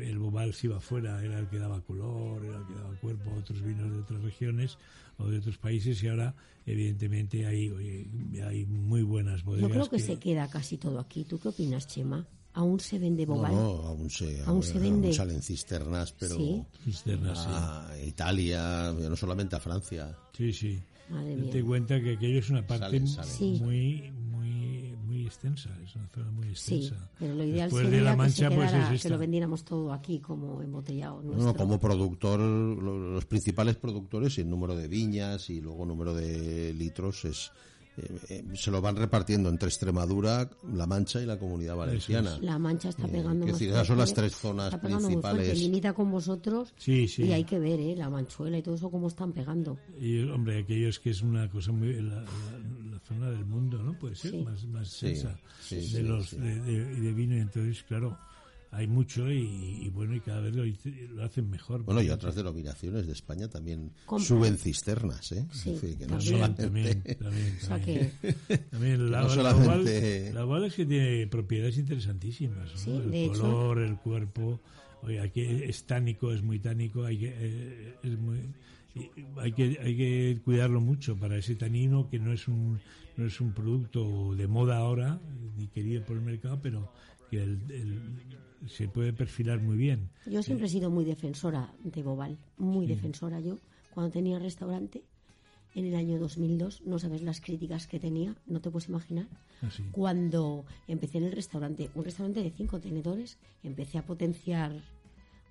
[0.00, 3.30] el bobal se iba fuera, era el que daba color, era el que daba cuerpo
[3.30, 4.78] a otros vinos de otras regiones
[5.18, 6.34] o de otros países y ahora
[6.66, 8.08] evidentemente hay, oye,
[8.46, 9.68] hay muy buenas bodegas.
[9.68, 11.24] Yo creo que, se queda casi todo aquí.
[11.24, 12.26] ¿Tú qué opinas, Chema?
[12.54, 13.52] ¿Aún se vende No, bobal?
[13.52, 15.12] no, aún se, Aún se vende.
[15.12, 16.62] salen cisternas, pero Sí.
[16.84, 17.48] Cisternas, sí.
[17.50, 20.16] a Italia, no solamente a Francia.
[20.36, 20.80] Sí, sí.
[21.10, 21.50] Madre mía.
[21.50, 23.30] Te cuenta que aquello es una parte Salen, salen.
[23.30, 23.58] Sí.
[23.60, 24.12] muy
[25.24, 27.10] muy extensa, es una zona muy Sí, extensa.
[27.18, 28.16] pero lo ideal Después sería de la que,
[28.50, 31.22] pues es que lo vendiéramos todo aquí como embotellado.
[31.22, 31.54] No, nuestro.
[31.54, 36.74] como productor, lo- los principales productores y el número de viñas y luego número de
[36.74, 37.50] litros es
[37.96, 42.38] eh, eh, se lo van repartiendo entre Extremadura, La Mancha y la Comunidad Valenciana.
[42.40, 45.16] La Mancha está Eh, pegando más decir, esas son las tres zonas está pegando muy
[45.16, 45.58] principales.
[45.58, 47.24] limita con vosotros Sí, sí.
[47.24, 47.94] y hay que ver ¿eh?
[47.96, 49.78] la manchuela y todo eso cómo están pegando.
[50.00, 52.24] Y hombre, aquello es que es una cosa muy la, la-
[52.92, 53.98] la zona del mundo, ¿no?
[53.98, 54.36] Puede ser Sí.
[54.44, 55.06] más más Sí,
[55.76, 56.36] de sí, los sí.
[56.38, 58.18] De, de- de vino, entonces claro,
[58.74, 59.38] hay mucho y,
[59.86, 60.64] y bueno, y cada vez lo,
[61.14, 61.82] lo hacen mejor.
[61.84, 64.26] Bueno, y otras denominaciones de España también Compran.
[64.26, 65.46] suben cisternas, ¿eh?
[65.52, 66.20] Sí, no también.
[66.20, 66.62] solamente...
[66.64, 68.12] también, también, O sea también.
[68.20, 72.78] que También la, No la solamente- la oval es que tiene propiedades interesantísimas, ¿no?
[72.78, 74.60] Sí, el de hecho- color, el cuerpo.
[75.02, 78.38] Oye, aquí es tánico, es muy tánico, hay que, eh, es muy,
[79.38, 82.80] hay que hay que cuidarlo mucho para ese tanino que no es un
[83.16, 85.20] no es un producto de moda ahora
[85.58, 86.90] ni querido por el mercado, pero
[87.36, 90.08] que el- el- se puede perfilar muy bien.
[90.26, 93.58] yo siempre he sido muy defensora de Bobal, muy defensora yo.
[93.92, 95.02] Cuando tenía restaurante
[95.74, 99.26] en el año 2002, no sabes las críticas que tenía, no te puedes imaginar.
[99.60, 99.82] Así.
[99.92, 104.72] Cuando empecé en el restaurante, un restaurante de cinco tenedores, empecé a potenciar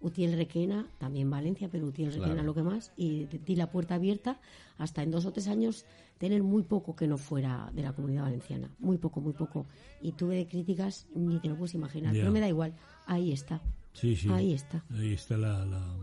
[0.03, 2.43] Utiel Requena, también Valencia, pero Utiel Requena Claro.
[2.47, 4.39] lo que más, y di la puerta abierta
[4.77, 5.85] hasta en dos o tres años
[6.19, 9.65] tener muy poco que no fuera de la comunidad valenciana, muy poco, muy poco.
[10.01, 12.73] Y tuve de críticas, ni te lo puedes imaginar, pero me da igual,
[13.07, 13.61] ahí está.
[13.93, 14.27] Sí, sí.
[14.29, 14.83] Ahí está.
[14.91, 15.95] Ahí está la, la-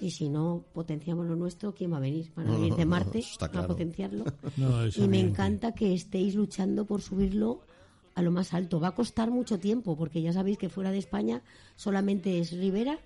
[0.00, 2.30] Y si no potenciamos lo nuestro, ¿quién va a venir?
[2.36, 4.24] Van a venir de Marte a potenciarlo.
[4.58, 7.60] No, y me encanta que estéis luchando por subirlo
[8.14, 8.80] a lo más alto.
[8.80, 11.42] Va a costar mucho tiempo, porque ya sabéis que fuera de España
[11.76, 12.98] solamente es Ribera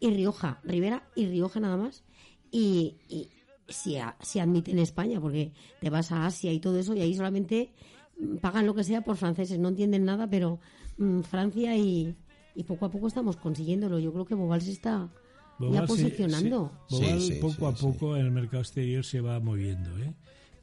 [0.00, 0.60] y Rioja.
[0.64, 2.04] Ribera y Rioja nada más.
[2.50, 3.28] Y, y
[3.68, 7.14] si, a- si admiten España, porque te vas a Asia y todo eso, y ahí
[7.14, 7.72] solamente
[8.18, 9.58] mm, pagan lo que sea por franceses.
[9.58, 10.60] No entienden nada, pero
[10.98, 12.14] mm, Francia y,
[12.54, 13.98] y poco a poco estamos consiguiéndolo.
[13.98, 15.08] Yo creo que Bobal se está
[15.58, 16.70] ya posicionando.
[16.88, 17.82] sí, poco sí, a sí.
[17.86, 20.14] poco en el mercado exterior se va moviendo, ¿eh?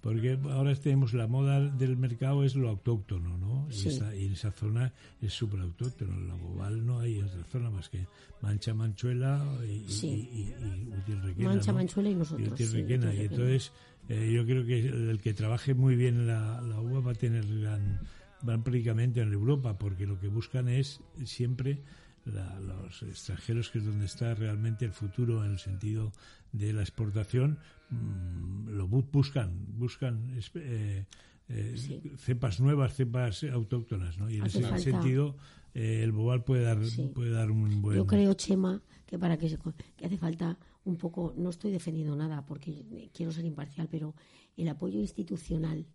[0.03, 3.67] Porque ahora tenemos la moda del mercado es lo autóctono, ¿no?
[3.71, 3.87] Sí.
[3.87, 6.19] Y, esa, y en esa zona es súper autóctono.
[6.27, 8.05] La Boval no hay otra zona más que
[8.41, 10.07] Mancha, Manchuela y, Sí.
[10.07, 11.77] y, y- Utiel Requena, Mancha, ¿no?
[11.77, 13.13] Manchuela y nosotros, Utiel sí, Requena.
[13.13, 13.71] Y entonces
[14.09, 17.45] eh, yo creo que el que trabaje muy bien la, la uva va a tener
[17.61, 18.01] gran,
[18.45, 21.79] prácticamente en Europa, porque lo que buscan es siempre
[22.25, 26.11] la- los extranjeros, que es donde está realmente el futuro en el sentido
[26.51, 27.57] de la exportación,
[27.89, 31.05] mm, lo bu- buscan, buscan eh,
[31.49, 32.01] eh, Sí.
[32.17, 34.29] cepas nuevas, cepas autóctonas, ¿no?
[34.29, 35.35] Y en Hace ese falta- sentido
[35.73, 37.09] eh, el bobal puede dar, Sí.
[37.13, 37.97] puede dar un buen.
[37.97, 39.57] Yo creo, Chema, que para que se
[39.97, 44.15] que hace falta un poco, no estoy defendiendo nada porque quiero ser imparcial, pero
[44.55, 45.85] el apoyo institucional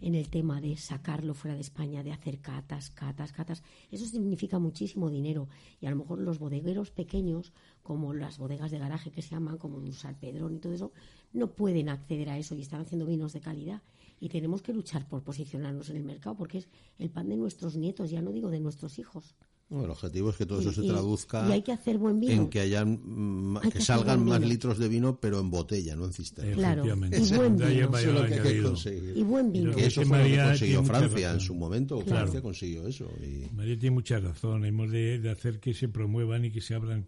[0.00, 4.58] en el tema de sacarlo fuera de España, de hacer catas, catas, catas, eso significa
[4.58, 5.48] muchísimo dinero.
[5.80, 9.58] Y a lo mejor los bodegueros pequeños, como las bodegas de garaje que se llaman,
[9.58, 10.92] como Dusal Pedrón y todo eso,
[11.32, 13.82] no pueden acceder a eso y están haciendo vinos de calidad.
[14.20, 17.76] Y tenemos que luchar por posicionarnos en el mercado porque es el pan de nuestros
[17.76, 19.34] nietos, ya no digo de nuestros hijos.
[19.70, 22.18] Bueno, el objetivo es que todo eso se y- traduzca y hay que hacer buen
[22.20, 22.32] vino.
[22.32, 26.04] en que hayan mm, Hay que salgan más litros de vino, pero en botella, no
[26.06, 26.54] en cisterna.
[26.54, 26.88] Claro, y
[27.36, 27.66] buen vino.
[27.68, 28.68] el mayor Eso es lo que hay que añadido.
[28.70, 29.16] conseguir.
[29.16, 29.74] Y buen vino.
[29.74, 31.96] Que eso lo que consiguió Francia en su momento.
[32.00, 32.10] Claro.
[32.10, 33.08] Francia consiguió eso.
[33.22, 33.54] Y...
[33.54, 34.64] María tiene mucha razón.
[34.64, 37.06] Hemos de, de hacer que se promuevan y que se abran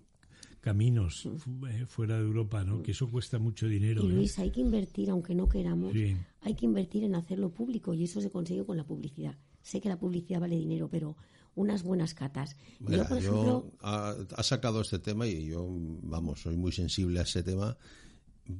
[0.60, 2.82] caminos fu- eh, fuera de Europa, ¿no?
[2.82, 4.04] Que eso cuesta mucho dinero.
[4.04, 4.14] Y ¿eh?
[4.14, 6.16] Luis, hay que invertir, aunque no queramos, Sí.
[6.42, 9.36] hay que invertir en hacerlo público y eso se consigue con la publicidad.
[9.60, 11.16] Sé que la publicidad vale dinero, pero
[11.54, 12.56] unas buenas catas.
[12.80, 16.72] Mira, yo, por yo, ejemplo, ha, ha sacado este tema y yo, vamos, soy muy
[16.72, 17.76] sensible a ese tema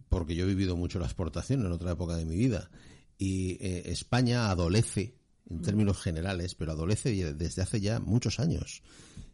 [0.09, 2.71] porque yo he vivido mucho la exportación en otra época de mi vida.
[3.19, 5.17] Y eh, España adolece,
[5.51, 8.83] en términos generales, pero adolece desde hace ya muchos años,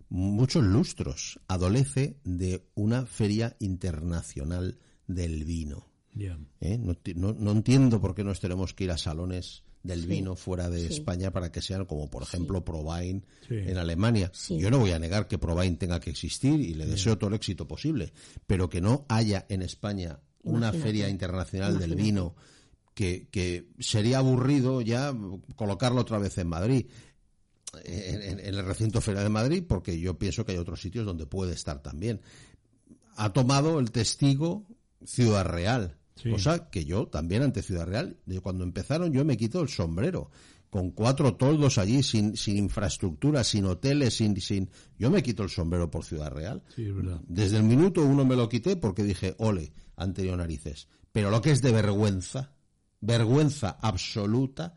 [0.09, 5.87] muchos lustros, adolece de una feria internacional del vino.
[6.14, 6.38] Ya.
[6.61, 6.79] ¿eh?
[6.79, 10.07] No, no- no entiendo por qué nos tenemos que ir a salones del Sí.
[10.07, 10.94] vino fuera de Sí.
[10.94, 12.62] España para que sean como por ejemplo
[13.48, 13.55] Sí.
[13.57, 14.31] en Alemania.
[14.33, 14.57] Sí.
[14.59, 17.35] Yo no voy a negar que Provain tenga que existir y le deseo todo el
[17.35, 18.12] éxito posible,
[18.46, 20.79] pero que no haya en España una Imagínate.
[20.81, 22.37] feria internacional del vino
[22.94, 25.12] que, que sería aburrido ya
[25.57, 26.87] colocarlo otra vez en Madrid.
[27.85, 31.05] En, en- en el recinto ferial de Madrid, porque yo pienso que hay otros sitios
[31.05, 32.22] donde puede estar también.
[33.16, 34.64] Ha tomado el testigo
[35.05, 36.31] Ciudad Real, Sí.
[36.31, 40.31] cosa que yo también ante Ciudad Real, de cuando empezaron yo me quito el sombrero,
[40.70, 44.68] con cuatro toldos allí, sin, sin infraestructura, sin hoteles, sin, sin...
[44.98, 46.62] Yo me quito el sombrero por Ciudad Real.
[46.74, 47.20] Sí, es verdad.
[47.26, 50.88] Desde el minuto uno me lo quité porque dije, ole, han tenido narices.
[51.11, 52.52] Pero lo que es de vergüenza,
[53.00, 54.74] vergüenza absoluta,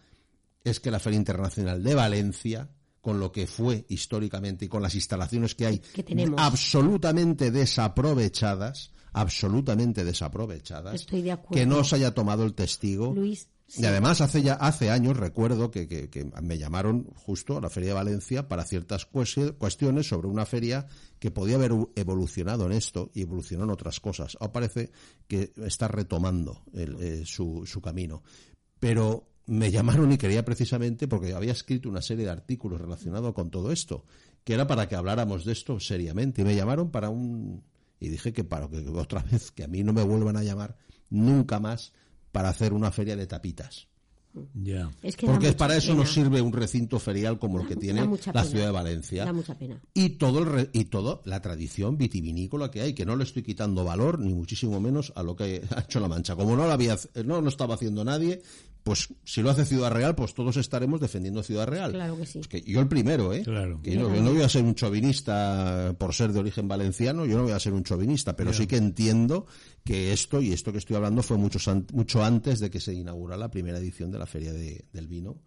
[0.63, 2.69] es que la Feria Internacional de Valencia,
[3.01, 6.39] con lo que fue históricamente y con las instalaciones que hay, Que tenemos.
[6.39, 11.55] absolutamente desaprovechadas, absolutamente desaprovechadas, Estoy de acuerdo.
[11.55, 13.13] que no se haya tomado el testigo.
[13.13, 17.61] Luis, Y además hace ya hace años recuerdo que, que- que me llamaron justo a
[17.61, 20.87] la Feria de Valencia para ciertas cues- cuestiones sobre una feria
[21.19, 24.35] que podía haber evolucionado en esto y evolucionó en otras cosas.
[24.41, 24.91] Ahora parece
[25.27, 28.23] que está retomando el, eh, su, su camino.
[28.79, 33.49] Pero me llamaron y quería precisamente porque había escrito una serie de artículos relacionados con
[33.51, 34.03] todo esto,
[34.43, 36.41] que era para que habláramos de esto seriamente.
[36.41, 37.63] Y me llamaron para un...
[38.01, 40.75] Y dije que para que otra vez, que a mí no me vuelvan a llamar
[41.09, 41.93] nunca más
[42.33, 43.87] para hacer una feria de tapitas.
[44.53, 44.89] Ya.
[45.03, 45.99] Es que Porque para eso pena.
[45.99, 48.43] nos sirve un recinto ferial como el que tiene la pena.
[48.45, 49.81] ciudad de Valencia Da mucha pena.
[49.93, 53.43] y todo el re- y todo la tradición vitivinícola que hay que no le estoy
[53.43, 56.71] quitando valor ni muchísimo menos a lo que ha hecho la Mancha como no lo
[56.71, 58.41] había no lo estaba haciendo nadie
[58.83, 62.39] pues si lo hace Ciudad Real pues todos estaremos defendiendo Ciudad Real Claro que sí.
[62.39, 63.79] Pues que yo el primero eh Claro.
[63.81, 67.37] que yo, yo no voy a ser un chauvinista por ser de origen valenciano yo
[67.37, 69.45] no voy a ser un chauvinista pero sí que entiendo
[69.83, 71.59] que esto y esto que estoy hablando fue mucho,
[71.93, 75.37] mucho antes de que se inaugurara la primera edición de la Feria de- del Vino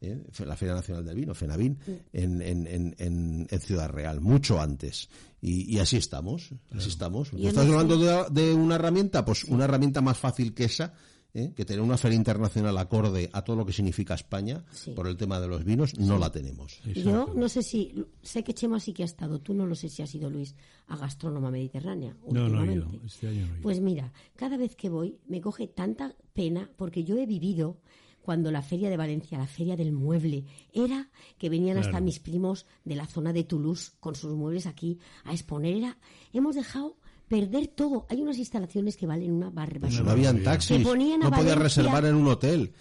[0.00, 0.22] ¿eh?
[0.30, 1.76] Fe- la Feria Nacional del Vino, FENAVIN,
[2.12, 5.08] en, en, en, en- en Ciudad Real, mucho antes.
[5.40, 7.32] Y, y así estamos, así estamos.
[7.32, 9.24] Yo ¿Estás hablando de, de una herramienta?
[9.24, 10.94] Pues una herramienta más fácil que esa,
[11.34, 11.52] ¿eh?
[11.54, 14.92] que tener una feria internacional acorde a todo lo que significa España, Sí.
[14.92, 16.80] por el tema de los vinos, no la tenemos.
[16.94, 19.88] Yo no sé si, sé que Chema sí que ha estado, tú no lo sé
[19.88, 20.54] si has ido, Luis,
[20.86, 22.16] a Gastrónoma Mediterránea.
[22.30, 22.84] No, no he ido.
[22.86, 23.06] últimamente.
[23.06, 23.62] Este año no he ido.
[23.62, 27.78] Pues mira, cada vez que voy me coge tanta pena porque yo he vivido
[28.22, 32.66] cuando la feria de Valencia, la feria del mueble, era que venían hasta mis primos
[32.84, 35.76] de la zona de Toulouse con sus muebles aquí a exponer.
[35.76, 35.98] Era,
[36.34, 38.06] hemos dejado perder todo.
[38.08, 40.02] Hay unas instalaciones que valen una Pues barbaridad.
[40.02, 42.72] no habían taxis, no podías reservar en un hotel.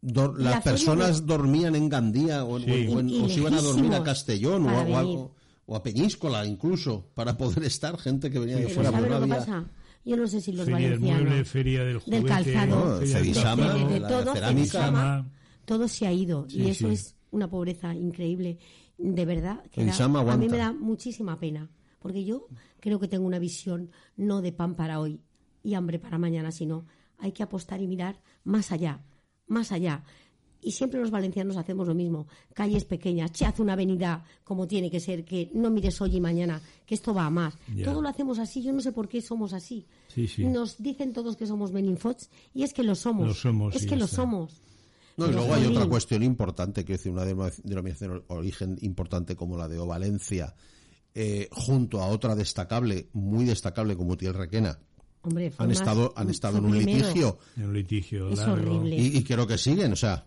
[0.00, 2.86] Dor- La las personas de- dormían en Gandía o, en- Sí.
[2.94, 5.18] o en- o se iban a dormir a Castellón o para a, o a- venir.
[5.66, 8.90] o a Peñíscola incluso para poder estar gente que venía de fuera.
[8.90, 9.64] ¿sabes no lo que había- pasa?
[10.04, 11.22] Yo no sé si los Feria del valencianos...
[11.28, 13.78] mueble, feria del juguete, calzado, No, del calzado.
[13.88, 14.66] de, de la todo, cerámica.
[14.70, 15.30] Cedisama,
[15.64, 16.92] todo se ha ido Sí, y eso sí.
[16.94, 18.58] es una pobreza increíble.
[18.98, 21.70] De verdad, que da- a mí me da muchísima pena,
[22.04, 22.48] porque yo
[22.80, 25.22] creo que tengo una visión no de pan para hoy
[25.62, 26.84] y hambre para mañana, sino
[27.16, 29.02] hay que apostar y mirar más allá,
[29.46, 30.04] más allá.
[30.60, 34.90] Y siempre los valencianos hacemos lo mismo, calles pequeñas, che, haz una avenida como tiene
[34.90, 37.56] que ser, que no mires hoy y mañana, que esto va a más.
[37.82, 39.86] Todo lo hacemos así, yo no sé por qué somos así.
[40.08, 40.44] Sí, sí.
[40.44, 43.28] Nos dicen todos que somos meninfots y es que lo somos.
[43.28, 44.16] Lo somos, es que lo está.
[44.16, 44.60] somos.
[45.16, 49.56] No, y luego hay otra cuestión importante, que es una denominación de origen importante como
[49.56, 50.54] la de O Valencia,
[51.14, 54.78] eh, junto a otra destacable, muy destacable como Tiel Requena.
[55.22, 58.76] Hombre, Han estado, han estado en un litigio En un litigio Es largo.
[58.76, 58.96] horrible.
[58.96, 59.92] y, y creo que siguen.
[59.92, 60.26] O sea,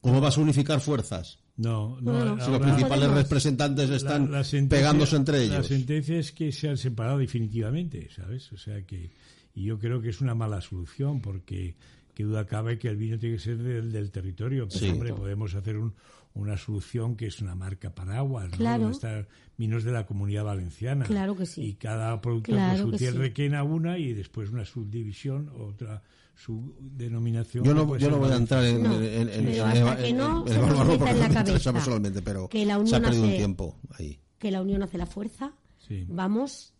[0.00, 1.38] ¿cómo vas a unificar fuerzas?
[1.56, 2.44] No, no, No.
[2.44, 3.22] Si los principales podemos.
[3.24, 5.66] representantes están La- la pegándose entre La ellos.
[5.66, 8.52] sentencia es que se han separado definitivamente, ¿sabes?
[8.52, 9.10] O sea que.
[9.54, 11.74] Y yo creo que es una mala solución porque.
[12.14, 14.68] Que duda cabe que el vino tiene que ser del, del territorio.
[14.68, 14.90] Pero, Sí.
[14.90, 15.94] hombre, podemos hacer un-
[16.34, 18.56] una solución que es una marca paraguas, ¿no?
[18.56, 18.82] Claro.
[18.84, 19.26] Donde están
[19.58, 21.04] vinos de la comunidad valenciana.
[21.04, 21.62] Claro que sí.
[21.62, 23.18] Y cada productor Claro con que su tierra sí.
[23.18, 26.02] requena una y después una subdivisión, otra
[26.36, 27.64] subdenominación.
[27.64, 29.60] Yo no, puede yo no voy a entrar en, No, en, en- en- pero en-
[29.88, 32.22] hasta que no en se el nos barro meta porque en la no cabeza personalmente,
[32.22, 34.20] pero que la se ha unión perdido un hace- tiempo ahí.
[34.38, 35.52] Que la unión hace la fuerza.
[35.86, 36.06] Sí.
[36.08, 36.72] Vamos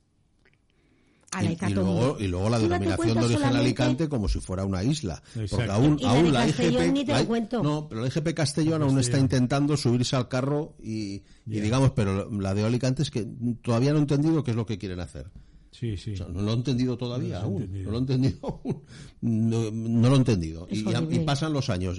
[1.32, 1.82] a Y, la y hecatombe.
[1.92, 5.22] luego, y luego la denominación de origen solamente- Alicante como si fuera una isla.
[5.36, 5.56] Exacto.
[5.56, 6.92] Porque aún, Y la aún de la IGP.
[6.92, 7.62] ni te lo la- cuento.
[7.62, 12.28] no, pero la IGP Castellón aún está intentando subirse al carro y, y digamos, pero
[12.30, 13.26] la de Alicante es que
[13.62, 15.30] todavía no he entendido qué es lo que quieren hacer.
[15.72, 16.12] Sí, sí.
[16.14, 17.62] O sea, no lo he entendido todavía No lo he aún.
[17.62, 17.84] entendido.
[17.84, 18.82] No lo he entendido aún.
[19.20, 20.68] No, no lo he entendido.
[20.70, 21.98] Y, pasan los años.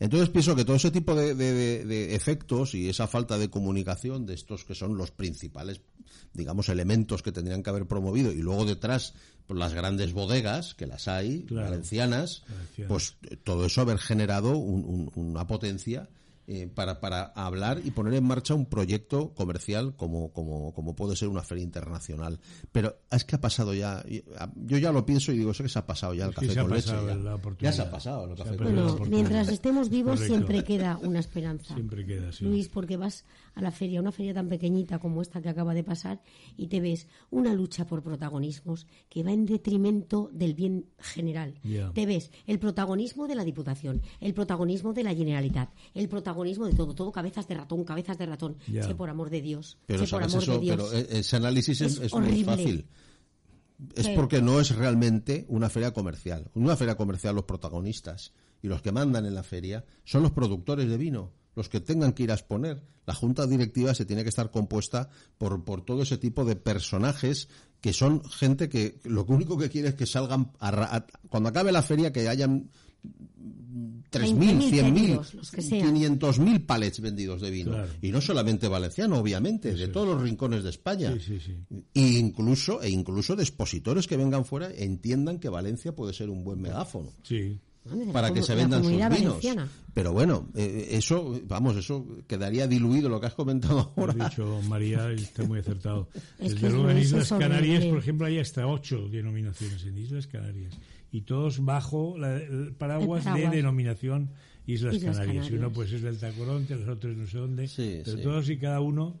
[0.00, 3.48] Entonces pienso que todo ese tipo de, de- de- de efectos y esa falta de
[3.48, 5.80] comunicación de estos que son los principales,
[6.34, 9.14] digamos, elementos que tendrían que haber promovido y luego detrás
[9.46, 11.70] pues, las grandes bodegas, que las hay, Claro.
[11.70, 12.88] valencianas, Valencianas.
[12.88, 16.08] pues todo eso haber generado un- un- una potencia
[16.48, 21.16] eh, para, para hablar y poner en marcha un proyecto comercial como, como, como puede
[21.16, 22.38] ser una feria internacional.
[22.72, 24.04] Pero es que ha pasado ya,
[24.54, 26.54] yo ya lo pienso y digo, eso que se ha pasado ya el Es café
[26.60, 26.92] con leche.
[26.92, 27.38] ya.
[27.60, 29.10] Ya se ha pasado el café con Bueno, leche.
[29.10, 30.34] mientras estemos vivos Correcto.
[30.34, 31.74] siempre queda una esperanza.
[31.74, 32.44] Siempre queda, sí.
[32.44, 33.24] Luis, porque vas
[33.54, 36.20] a la feria, una feria tan pequeñita como esta que acaba de pasar,
[36.56, 41.58] y te ves una lucha por protagonismos que va en detrimento del bien general.
[41.64, 41.90] Ya.
[41.92, 46.74] Te ves el protagonismo de la Diputación, el protagonismo de la Generalitat, el protagonismo de
[46.74, 48.56] todo, todo cabezas de ratón, cabezas de ratón.
[48.70, 48.82] Ya.
[48.84, 50.52] Sé por amor de Dios, Pero, sé por ¿sabes amor eso?
[50.52, 50.76] de Dios.
[50.90, 52.44] Pero e- ese análisis es, Es es muy horrible.
[52.44, 52.86] fácil.
[53.94, 56.50] Es porque no es realmente una feria comercial.
[56.54, 58.32] En una feria comercial los protagonistas
[58.62, 62.12] y los que mandan en la feria son los productores de vino, los que tengan
[62.14, 62.82] que ir a exponer.
[63.04, 67.48] La junta directiva se tiene que estar compuesta por, por todo ese tipo de personajes
[67.82, 71.50] que son gente que lo único que quiere es que salgan a ra- a- cuando
[71.50, 72.70] acabe la feria que hayan
[74.10, 75.94] 3.000, 20.000 100.000, pedidos, los que sean.
[75.96, 77.72] 500.000 palets vendidos de vino.
[77.72, 77.88] Claro.
[78.00, 81.12] Y no solamente valenciano, obviamente, de todos los rincones de España.
[81.14, 81.54] Sí, sí, sí.
[81.94, 86.44] E incluso, e incluso de expositores que vengan fuera entiendan que Valencia puede ser un
[86.44, 87.58] buen megáfono Sí.
[88.12, 89.10] para que se vendan sus vinos.
[89.10, 89.68] valenciana.
[89.92, 94.24] Pero bueno, eh, eso, vamos, eso quedaría diluido lo que has comentado Lo ahora.
[94.24, 96.08] ha dicho María, está muy acertado.
[96.38, 97.28] Es Desde luego en Islas.
[97.28, 100.74] Canarias, por ejemplo, hay hasta ocho denominaciones en Islas Canarias.
[101.12, 103.50] Y todos bajo la- el, paraguas El paraguas.
[103.50, 104.30] de denominación
[104.66, 105.46] Islas, Islas Canarias.
[105.46, 105.74] Y uno Canarias.
[105.76, 107.68] pues es del Tacoronte, los otros no sé dónde.
[107.68, 108.22] Sí, pero sí.
[108.22, 109.16] todos y cada uno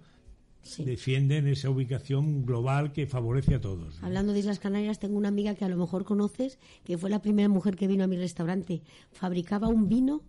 [0.62, 0.84] Sí.
[0.84, 4.00] defienden esa ubicación global que favorece a todos.
[4.00, 4.06] ¿no?
[4.06, 7.22] Hablando de Islas Canarias, tengo una amiga que a lo mejor conoces, que fue la
[7.22, 8.82] primera mujer que vino a mi restaurante.
[9.12, 10.22] Fabricaba un vino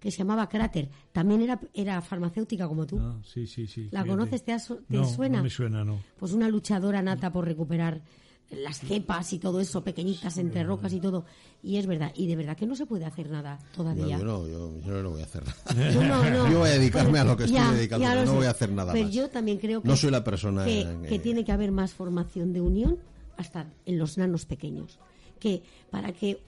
[0.00, 0.88] que se llamaba Cráter.
[1.12, 2.98] También era, era farmacéutica como tú.
[3.00, 3.84] Ah, sí, sí, sí.
[3.92, 4.08] ¿La fíjate.
[4.10, 4.44] conoces?
[4.44, 5.38] ¿Te, has- te No, suena?
[5.38, 6.00] No me suena, no.
[6.18, 8.02] Pues una luchadora nata por recuperar
[8.50, 11.24] las cepas y todo eso, pequeñitas entre rocas y todo.
[11.62, 14.18] Y es verdad, y de verdad que no se puede hacer nada todavía.
[14.18, 15.92] No, yo, no, yo, yo no voy a hacer nada.
[15.94, 16.50] No, no, no.
[16.52, 18.36] Yo voy a dedicarme a lo que Ya, estoy dedicando, no sé.
[18.36, 19.14] voy a hacer nada Pero más.
[19.14, 21.92] yo también creo que, No soy la persona que, que- que tiene que haber más
[21.94, 22.98] formación de unión
[23.36, 24.98] hasta en los nanos pequeños.
[25.40, 26.40] Que para que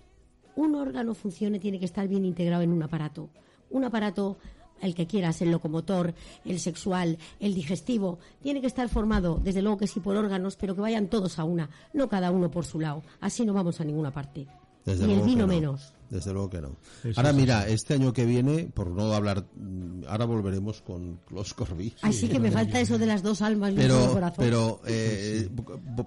[0.55, 3.31] un órgano funcione tiene que estar bien integrado en un aparato.
[3.71, 4.39] Un aparato,
[4.81, 6.15] el que quieras, el locomotor,
[6.45, 10.75] el sexual, el digestivo, tiene que estar formado, desde luego que sí, por órganos, pero
[10.75, 13.03] que vayan todos a una, no cada uno por su lado.
[13.21, 14.47] Así no vamos a ninguna parte.
[14.87, 15.49] Desde Ni el vino no.
[15.49, 15.93] menos.
[16.09, 16.77] Desde luego que no.
[17.03, 21.53] Eso ahora mira, este año que viene, por no hablar, mm, ahora volveremos con los
[21.55, 21.93] Corbí.
[22.03, 24.35] Así que me falta eso de las dos almas y corazón.
[24.39, 25.51] pero eh,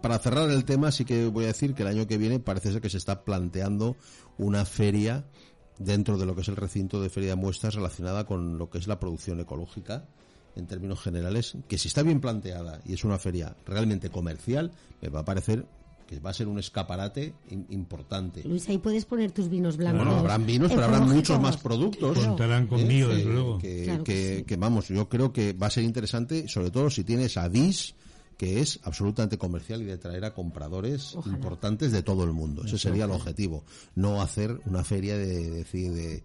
[0.01, 2.71] para cerrar el tema, sí que voy a decir que el año que viene parece
[2.71, 3.97] ser que se está planteando
[4.37, 5.25] una feria
[5.79, 8.77] dentro de lo que es el recinto de feria de muestras relacionada con lo que
[8.77, 10.05] es la producción ecológica
[10.55, 14.71] en términos generales, que si está bien planteada y es una feria realmente comercial,
[15.01, 15.65] me va a parecer
[16.05, 18.43] que va a ser un escaparate im- importante.
[18.43, 20.03] Luis, ahí puedes poner tus vinos blancos.
[20.03, 22.17] Bueno, habrán vinos, pero habrán muchos más productos.
[22.17, 23.57] Contarán conmigo, Eh, desde que- luego.
[23.59, 24.43] Que, Claro que que- sí.
[24.43, 27.93] que, vamos, yo creo que va a ser interesante, sobre todo si tienes a DIS,
[28.39, 31.35] que es absolutamente comercial y de traer a compradores Ojalá.
[31.35, 32.63] importantes de todo el mundo.
[32.63, 33.65] Ese sería el objetivo.
[33.95, 36.23] No hacer una feria de decir de.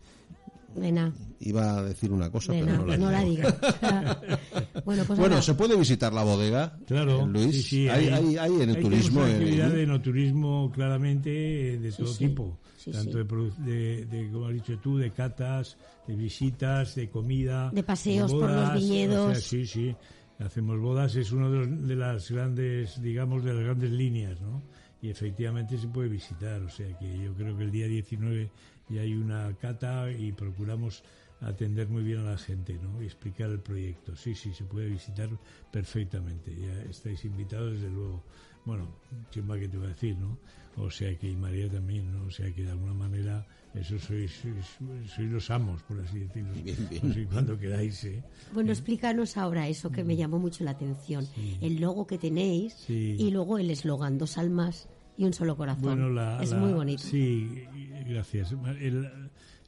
[1.40, 3.36] Iba a decir una cosa, pero no la no la digo.
[3.48, 3.54] digas.
[4.84, 7.54] bueno, pues Bueno, se puede visitar la bodega, Claro, eh, Luis.
[7.56, 9.24] sí, sí, hay, hay, hay en el hay turismo.
[9.26, 12.26] en- actividad en- de enoturismo claramente eh, de todo sí.
[12.28, 13.18] tipo, Sí, tanto.
[13.18, 17.82] De, produ- de, de, como has dicho tú, de catas, de visitas, de comida, De
[17.82, 19.30] paseos por los viñedos.
[19.30, 19.94] o sea, sí, sí,
[20.39, 24.62] hacemos bodas, es uno de, de las grandes, digamos, de las grandes líneas, ¿no?
[25.03, 28.51] Y efectivamente se puede visitar, o sea que yo creo que el día 19
[28.89, 31.03] ya hay una cata y procuramos
[31.41, 33.03] atender muy bien a la gente, ¿no?
[33.03, 34.16] Y explicar el proyecto.
[34.16, 35.28] Sí, sí, se puede visitar
[35.70, 36.55] perfectamente.
[36.57, 38.22] Ya estáis invitados, desde luego.
[38.64, 38.89] Bueno,
[39.30, 40.39] Chimba, que te va a decir, no?
[40.76, 42.24] O sea que, y María también, ¿no?
[42.24, 46.52] O sea que de alguna manera, eso sois, sois, sois los amos, por así decirlo.
[46.64, 48.22] Bien, cuándo queráis, ¿eh?
[48.52, 50.06] bueno, explícanos ahora eso que Mm.
[50.06, 51.26] me llamó mucho la atención.
[51.60, 53.16] El logo que tenéis Sí.
[53.18, 55.82] y luego el eslogan, dos almas y un solo corazón.
[55.84, 57.02] Bueno, la, es la- muy bonito.
[57.02, 57.64] Sí,
[58.08, 58.52] gracias.
[58.80, 59.08] El-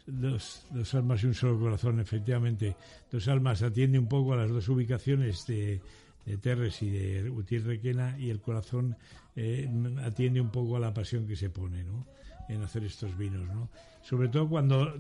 [0.07, 2.77] dos, dos almas y un solo corazón, efectivamente.
[3.11, 5.81] Dos almas atiende un poco a las dos ubicaciones de,
[6.25, 8.97] de Terres y de Gutiérrez Requena y el corazón
[9.35, 9.69] eh,
[10.05, 12.07] atiende un poco a la pasión que se pone, ¿no?
[12.49, 13.69] En hacer estos vinos, ¿no?
[14.03, 14.95] Sobre todo cuando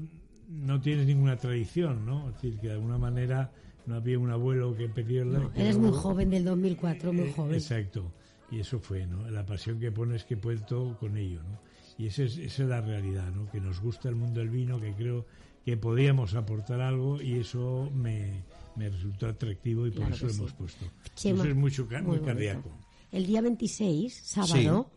[0.49, 2.28] no tienes ninguna tradición, ¿no?
[2.28, 3.53] Es decir, que de alguna manera
[3.86, 5.26] no había un abuelo que perdiera...
[5.26, 7.55] No, que eres muy joven del 2004, muy joven.
[7.55, 8.12] Exacto.
[8.51, 9.28] Y eso fue, ¿no?
[9.30, 11.61] La pasión que pones que puesto con ello, ¿no?
[11.99, 13.49] Y esa es, esa es la realidad, ¿no?
[13.51, 15.24] Que nos gusta el mundo del vino, que creo
[15.64, 18.42] que podíamos aportar algo y eso me,
[18.76, 20.38] me resultó atractivo y por Claro eso lo sí.
[20.38, 20.84] hemos puesto.
[21.16, 22.24] Chema, eso es mucho, muy bonito.
[22.24, 22.70] cardíaco.
[23.11, 24.90] El día 26, sábado,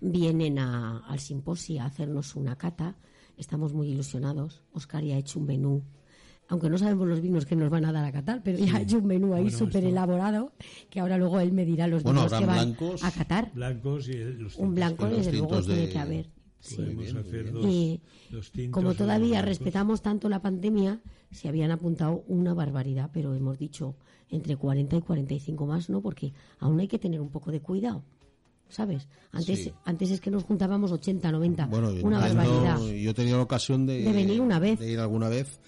[0.00, 2.96] vienen a- al simposio a hacernos una cata.
[3.36, 4.62] Estamos muy ilusionados.
[4.72, 5.82] Oscar ya ha hecho un menú.
[6.48, 8.80] Aunque no sabemos los vinos que nos van a dar a catar, pero ya ha
[8.80, 10.52] hecho un menú ahí Bueno, súper elaborado,
[10.90, 13.02] que ahora luego él me dirá los Bueno, vinos que van blancos.
[13.04, 13.50] a catar.
[13.52, 14.14] Blancos y
[14.58, 16.30] Un blanco, desde luego, de- tiene que haber.
[16.60, 16.82] Sí.
[16.82, 17.64] Bien, hacer dos,
[18.30, 23.94] dos como todavía respetamos tanto la pandemia, se habían apuntado una barbaridad, pero hemos dicho
[24.30, 26.00] entre 40 y 45 más, ¿no?
[26.00, 28.02] Porque aún hay que tener un poco de cuidado,
[28.68, 29.08] ¿sabes?
[29.32, 29.72] Antes, Sí.
[29.84, 32.78] antes es que nos juntábamos 80, 90, Bueno, yo una barbaridad.
[32.80, 34.78] yo he tenido la ocasión de, De venir una vez.
[34.78, 35.60] de ir alguna vez,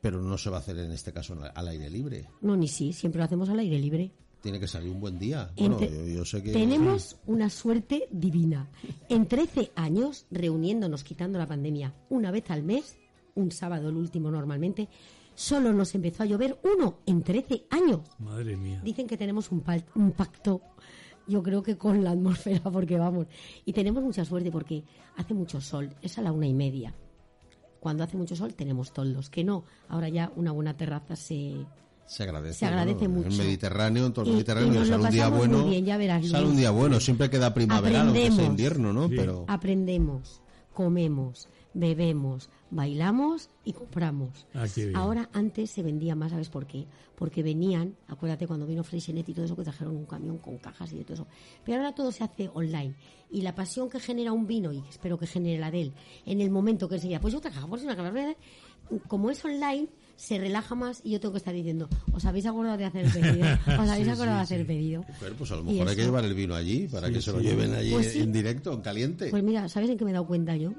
[0.00, 2.26] pero no se va a hacer en este caso al aire libre.
[2.42, 4.12] No, ni sí, siempre lo hacemos al aire libre.
[4.42, 5.50] Tiene que salir un buen día.
[5.56, 8.68] Bueno, Entre- yo, yo sé que Tenemos una suerte divina.
[9.08, 12.98] En 13 años, reuniéndonos, quitando la pandemia, una vez al mes,
[13.34, 14.88] un sábado el último normalmente,
[15.34, 18.00] solo nos empezó a llover uno en 13 años.
[18.18, 18.82] Madre mía.
[18.84, 20.60] Dicen que tenemos un, pal- un pacto,
[21.26, 23.26] yo creo que con la atmósfera, porque vamos.
[23.64, 24.84] Y tenemos mucha suerte porque
[25.16, 26.94] hace mucho sol, es a la una y media.
[27.80, 31.54] Cuando hace mucho sol tenemos toldos, que no, ahora ya una buena terraza se...
[32.06, 32.60] se agradece.
[32.60, 33.16] se agradece ¿no?
[33.16, 33.28] mucho.
[33.28, 35.58] En Mediterráneo, en todo el Mediterráneo, y sale un día bueno.
[35.58, 39.08] muy bien, ya verás, sale un día bueno, siempre queda primavera, aunque sea invierno, ¿no?
[39.08, 39.16] Sí.
[39.16, 40.40] Pero Aprendemos,
[40.72, 44.46] comemos, bebemos, bailamos y compramos.
[44.54, 44.64] Ah.
[44.94, 46.86] Ahora antes se vendía más, ¿sabes por qué?
[47.16, 50.92] Porque venían, acuérdate cuando vino Freixenet y todo eso, que trajeron un camión con cajas
[50.92, 51.26] y de todo eso.
[51.64, 52.94] Pero ahora todo se hace online.
[53.30, 55.92] Y la pasión que genera un vino, y espero que genere la de él,
[56.26, 58.12] en el momento que enseguida, pues yo otra caja, pues una caja,
[59.08, 62.76] como es online, se relaja más y yo tengo que estar diciendo, ¿os habéis acordado
[62.76, 63.46] de hacer el pedido?
[63.66, 64.68] ¿Os habéis Sí, acordado de hacer el sí.
[64.68, 65.04] pedido?
[65.20, 67.32] Pero, pues a lo mejor hay que llevar el vino allí para Sí, que se
[67.32, 68.20] lo lleven allí Pues sí.
[68.20, 69.30] en directo, en caliente.
[69.30, 70.72] Pues mira, ¿sabes en qué me he dado cuenta yo?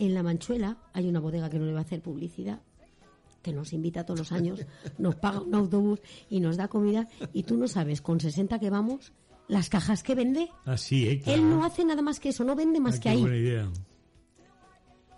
[0.00, 2.60] En La Manchuela hay una bodega que no le va a hacer publicidad,
[3.42, 4.58] que nos invita todos los años,
[4.98, 8.70] nos paga un autobús y nos da comida, y tú no sabes, con 60 que
[8.70, 9.12] vamos,
[9.46, 10.48] las cajas que vende.
[10.64, 11.20] Así, ¿eh?
[11.20, 11.40] Claro.
[11.42, 13.20] Él no hace nada más que eso, no vende más Ah, que qué ahí.
[13.20, 13.70] buena idea.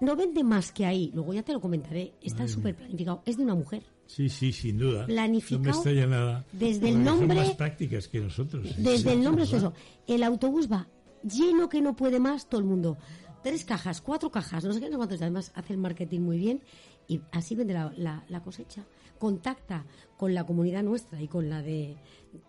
[0.00, 1.12] No vende más que ahí.
[1.14, 2.14] Luego ya te lo comentaré.
[2.20, 3.22] Está súper planificado.
[3.24, 3.84] Es de una mujer.
[4.06, 5.06] Sí, sí, sin duda.
[5.06, 6.44] Planificado No me extraña nada.
[6.52, 8.66] desde el nombre- Son más prácticas que nosotros.
[8.66, 8.74] ¿eh?
[8.78, 9.72] Desde Sí, el nombre es eso.
[10.08, 10.88] El autobús va
[11.22, 12.98] lleno que no puede más todo el mundo.
[13.42, 15.20] Tres cajas, cuatro cajas, no sé qué, no cuántos.
[15.20, 16.60] Además hace el marketing muy bien
[17.08, 18.84] y así vende la, la- la cosecha.
[19.18, 19.84] Contacta
[20.16, 21.96] con la comunidad nuestra y con la de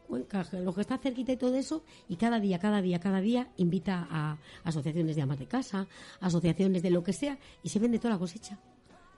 [0.08, 1.84] Cuenca, lo que está cerquita y todo eso.
[2.08, 5.88] Y cada día, cada día, cada día invita a asociaciones de amas de casa,
[6.20, 8.60] asociaciones de lo que sea y se vende toda la cosecha.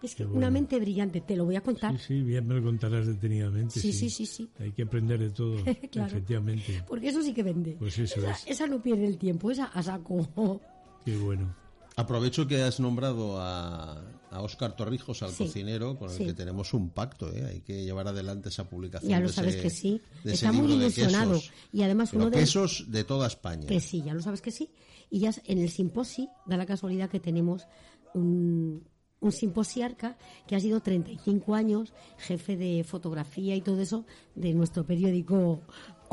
[0.04, 1.98] Es que una mente brillante, te lo voy a contar.
[1.98, 3.80] Sí, sí, bien me lo contarás detenidamente.
[3.80, 4.50] Sí, sí, sí, sí.
[4.60, 5.56] Hay que aprender de todo,
[5.92, 6.08] Claro.
[6.08, 6.84] efectivamente.
[6.88, 7.76] Porque eso sí que vende.
[7.80, 8.44] Pues eso esa, es.
[8.48, 10.62] esa no pierde el tiempo, esa a saco.
[11.06, 11.56] Qué bueno.
[11.98, 16.26] Aprovecho que has nombrado a, a Óscar Torrijos, al Sí, cocinero, con el sí.
[16.26, 17.32] que tenemos un pacto.
[17.32, 17.46] ¿eh?
[17.46, 19.10] Hay que llevar adelante esa publicación.
[19.10, 20.02] Ya lo de sabes ese- que sí.
[20.26, 21.36] Está muy ilusionado.
[21.36, 21.52] quesos.
[21.72, 23.66] Y además uno de quesos de toda España.
[23.68, 24.70] Que sí, ya lo sabes que sí.
[25.10, 27.66] Y ya en el simposi da la casualidad que tenemos
[28.14, 28.84] un,
[29.22, 30.18] un simposiarca
[30.48, 35.62] que ha sido 35 años jefe de fotografía y todo eso de nuestro periódico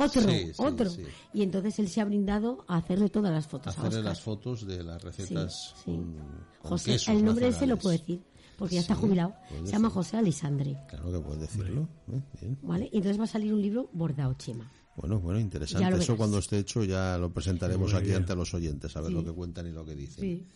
[0.05, 0.91] otro, Sí, sí, otro.
[0.91, 1.03] sí.
[1.35, 4.05] Y entonces él se ha brindado a hacerle todas las fotos a Hacerle Óscar.
[4.05, 5.91] las fotos de las recetas Sí, sí.
[5.93, 6.15] con-
[6.61, 8.23] con José, quesos el nombre ese lo puedo decir,
[8.57, 9.35] porque ya está jubilado.
[9.49, 9.95] Se llama decir.
[9.95, 10.77] José Alisandre.
[10.89, 11.89] Claro que puedes decirlo.
[12.07, 12.59] Bien.
[12.63, 12.89] ¿Vale?
[12.93, 14.71] Y entonces va a salir un libro bordado, Chema.
[14.97, 15.89] Bueno, bueno, interesante.
[15.89, 16.17] Eso verás.
[16.19, 18.19] cuando esté hecho ya lo presentaremos aquí idea.
[18.19, 19.15] ante los oyentes, a ver Sí.
[19.15, 20.47] lo que cuentan y lo que dicen.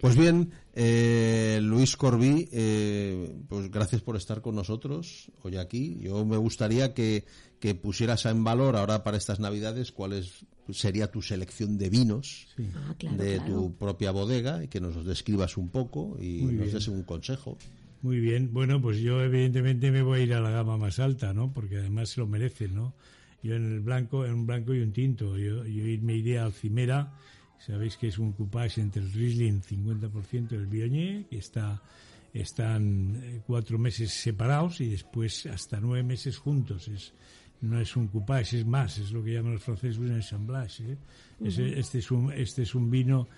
[0.00, 5.98] Pues bien, eh, Luis Corbí, eh, pues gracias por estar con nosotros hoy aquí.
[6.00, 7.24] Yo me gustaría que,
[7.60, 12.46] que pusieras en valor ahora para estas Navidades cuál es, sería tu selección de vinos
[12.74, 13.52] Ah, claro, de claro.
[13.54, 16.74] tu propia bodega y que nos los describas un poco y Muy nos bien.
[16.74, 17.56] des un consejo.
[18.02, 18.50] Muy bien.
[18.52, 21.52] Bueno, pues yo evidentemente me voy a ir a la gama más alta, ¿no?
[21.52, 22.94] Porque además se lo merecen, ¿no?
[23.42, 25.38] Yo en el blanco, en un blanco y un tinto.
[25.38, 27.14] Yo, yo me iría al Cimera.
[27.58, 31.82] Sabéis que es un coupage entre el Riesling 50% y el Viognier, que está
[32.32, 36.86] están eh, cuatro meses separados y después hasta nueve meses juntos.
[36.88, 37.14] Es,
[37.62, 40.82] no es un coupage, es más, es lo que llaman los franceses un assemblage.
[40.92, 40.98] ¿eh?
[41.42, 43.28] Este, es un, este es un vino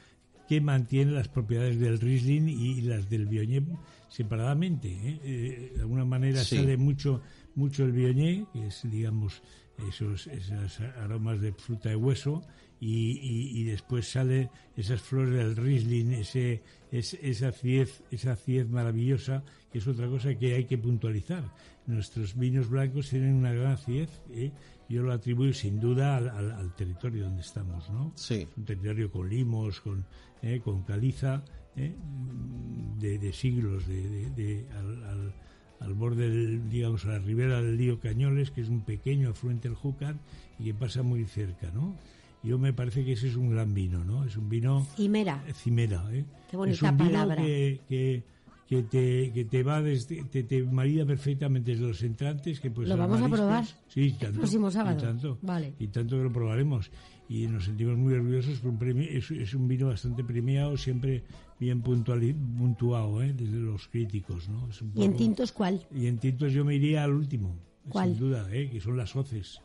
[0.48, 3.62] que mantiene las propiedades del Riesling y las del Viognier
[4.08, 4.88] separadamente.
[4.88, 5.20] ¿eh?
[5.22, 6.56] Eh, de alguna manera Sí.
[6.56, 7.22] sale mucho
[7.54, 9.42] mucho el Viognier, que es, digamos,
[9.88, 12.42] esos, esos aromas de fruta de hueso
[12.80, 16.62] y, y, y después salen esas flores del Riesling, ese,
[16.92, 21.44] es, esa acidez, esa acidez maravillosa, que es otra cosa que hay que puntualizar.
[21.86, 24.52] Nuestros vinos blancos tienen una gran acidez, ¿eh?
[24.88, 28.12] yo lo atribuyo sin duda al, al- al territorio donde estamos, ¿no?
[28.14, 28.46] Sí.
[28.56, 30.04] Un territorio con limos, con,
[30.42, 30.60] ¿eh?
[30.64, 31.42] con caliza,
[31.76, 31.94] ¿eh?
[32.98, 35.34] de, de siglos, de, de- de- al, al-
[35.80, 39.68] al borde, del, digamos, a la ribera del río Cañoles, que es un pequeño afluente
[39.68, 40.16] del Júcar
[40.58, 41.96] y que pasa muy cerca, ¿no?
[42.42, 44.24] Yo me parece que ese es un gran vino, ¿no?
[44.24, 45.42] Es un vino Cimera.
[45.54, 46.24] cimera, ¿eh?
[46.50, 47.42] Qué bonita es un vino palabra.
[47.42, 48.22] que, que,
[48.68, 52.88] que te, que te va desde, te, te marida perfectamente desde los entrantes, que pues
[52.88, 53.64] ¿Lo vamos a probar?
[53.88, 54.26] Sí, tanto.
[54.26, 54.98] El próximo sábado.
[54.98, 55.74] Y tanto, Vale.
[55.78, 56.90] y tanto que lo probaremos.
[57.30, 61.24] Y nos sentimos muy orgullosos por un premio, es, es un vino bastante premiado, siempre
[61.60, 63.34] bien puntuali- puntuado, ¿eh?
[63.34, 64.68] Desde los críticos, ¿no?
[64.70, 65.82] Es un ¿Y en poco- tintos cuál?
[65.94, 67.54] y en tintos yo me iría al último,
[67.88, 68.10] ¿Cuál?
[68.10, 68.70] sin duda, ¿eh?
[68.70, 69.60] que son las hoces.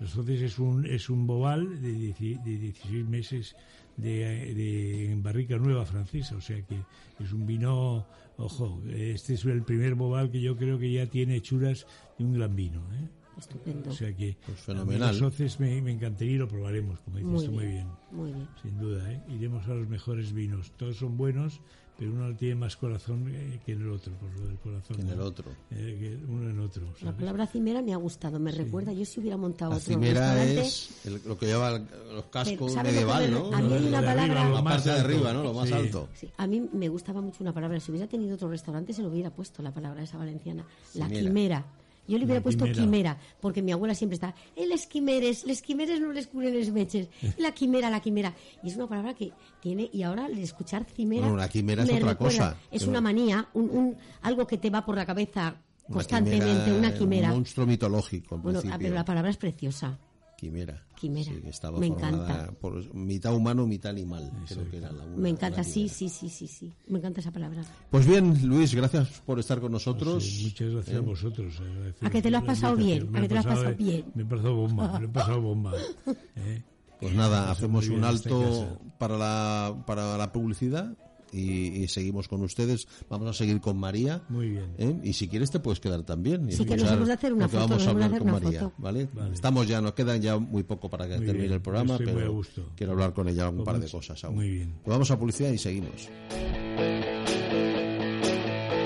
[0.00, 3.56] Hoces es un, es un bobal de, dieci- de 16 meses
[3.96, 6.76] de, de- en barrica nueva francesa, o sea que
[7.18, 11.36] es un vino, ojo, este es el primer bobal que yo creo que ya tiene
[11.36, 11.86] hechuras
[12.18, 12.80] de un gran vino.
[12.94, 13.08] ¿eh?
[13.38, 13.90] Estupendo.
[13.90, 15.00] O sea que Pues a fenomenal.
[15.12, 17.88] las hoces me, me encantaría y lo probaremos, como dices Muy tú, muy bien, bien.
[18.12, 18.48] muy bien.
[18.62, 19.20] Sin duda, ¿eh?
[19.30, 20.72] iremos a los mejores vinos.
[20.76, 21.60] Todos son buenos,
[21.98, 23.24] pero uno tiene más corazón
[23.64, 24.96] que en el otro, por lo del corazón.
[24.96, 25.50] Que en el otro.
[25.70, 26.82] Eh, que uno en otro.
[27.00, 30.34] La palabra cimera me ha gustado, me recuerda, yo si hubiera montado La otro cimera
[30.34, 33.56] restaurante, es el- lo que lleva el- los cascos ¿sabes lo que medieval, me- ¿no?
[33.56, 35.42] a mí hay una palabra- arriba, lo La más parte de arriba, ¿no?
[35.42, 35.74] Lo más Sí.
[35.74, 36.08] alto.
[36.14, 37.80] Sí, a mí me gustaba mucho una palabra.
[37.80, 40.64] Si hubiera tenido otro restaurante, se lo hubiera puesto la palabra esa valenciana.
[40.94, 41.64] La Quimera.
[42.08, 43.18] Yo le hubiera puesto quimera.
[43.40, 47.08] porque mi abuela siempre está, el les quimeres, les quimeres no les curen les meches.
[47.38, 48.32] La quimera, la quimera.
[48.62, 51.22] Y es una palabra que tiene, y ahora el escuchar cimera.
[51.22, 52.16] Bueno, la quimera es otra recuerda-
[52.52, 52.56] cosa.
[52.70, 55.56] Es Pero- una manía, un, un- algo que te va por la cabeza
[55.88, 57.28] Una constantemente, quimera, una quimera.
[57.28, 58.84] Un monstruo mitológico, en Bueno, ah, principio.
[58.86, 59.98] pero la palabra es preciosa.
[60.36, 60.84] Quimera.
[60.96, 61.32] Quimera.
[61.32, 62.52] Sí, que estaba Me formada encanta.
[62.60, 64.30] por mitad humano, mitad animal.
[64.46, 66.72] Creo que era la una- Me encanta, la sí, sí, sí, sí, sí.
[66.88, 67.62] Me encanta esa palabra.
[67.90, 70.22] Pues bien, Luis, gracias por estar con nosotros.
[70.24, 71.58] Sí, muchas gracias Eh, a vosotros.
[71.58, 73.70] agradecemos A que te lo has pasado bien, Me a que te lo has pasado
[73.70, 74.04] eh, bien.
[74.14, 75.72] Me he pasado bomba, me he pasado bomba.
[76.36, 76.62] ¿eh?
[77.00, 80.96] Pues nada, Pues hacemos un alto para la, para la publicidad
[81.36, 82.86] y, y seguimos con ustedes.
[83.08, 84.22] Vamos a seguir con María.
[84.28, 84.74] Muy bien.
[84.78, 84.98] ¿eh?
[85.04, 86.48] Y si quieres te puedes quedar también.
[86.48, 88.72] y Sí, que nos hemos de hacer una foto, vamos a hablar con María.
[88.78, 89.08] ¿vale?
[89.12, 89.34] Vale.
[89.34, 92.06] Estamos ya, nos quedan ya muy poco para que Muy termine bien, el programa, estoy
[92.06, 92.72] muy pero a gusto.
[92.76, 94.36] quiero hablar con ella un Pues par de cosas aún.
[94.36, 94.72] muy bien.
[94.84, 96.08] Pues vamos a publicidad y seguimos.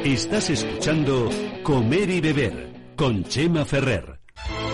[0.05, 1.29] Estás escuchando
[1.63, 4.19] Comer y Beber con Chema Ferrer.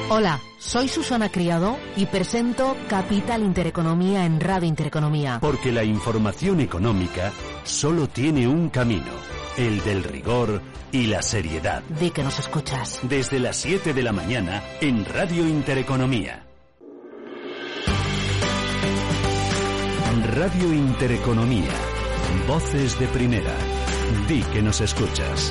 [0.09, 5.39] Hola, soy Susana Criado y presento Capital Intereconomía en Radio Intereconomía.
[5.41, 7.33] Porque la información económica
[7.67, 9.13] solo tiene un camino,
[9.57, 10.63] el del rigor
[10.93, 11.83] y la seriedad.
[12.01, 13.01] Di que nos escuchas.
[13.03, 16.47] Desde las 7 de la mañana en Radio Intereconomía.
[20.37, 21.73] Radio Intereconomía.
[22.47, 23.55] Voces de primera.
[24.29, 25.51] Di que nos escuchas.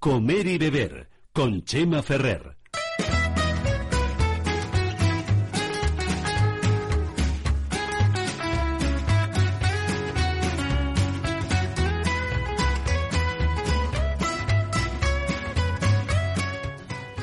[0.00, 2.56] Comer y Beber con Chema Ferrer.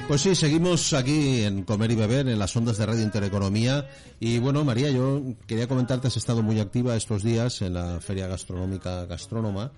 [0.09, 3.89] Pues sí, seguimos aquí en Comer y Beber, en las ondas de Radio Intereconomía.
[4.19, 8.28] Y bueno, María, yo quería comentarte, has estado muy activa estos días en la Feria
[8.28, 9.71] Gastronómica Gastrónoma.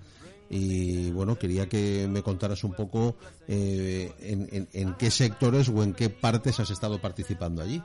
[0.50, 5.82] Y bueno, quería que me contaras un poco eh, en, en- en qué sectores o
[5.82, 7.82] en qué partes has estado participando allí.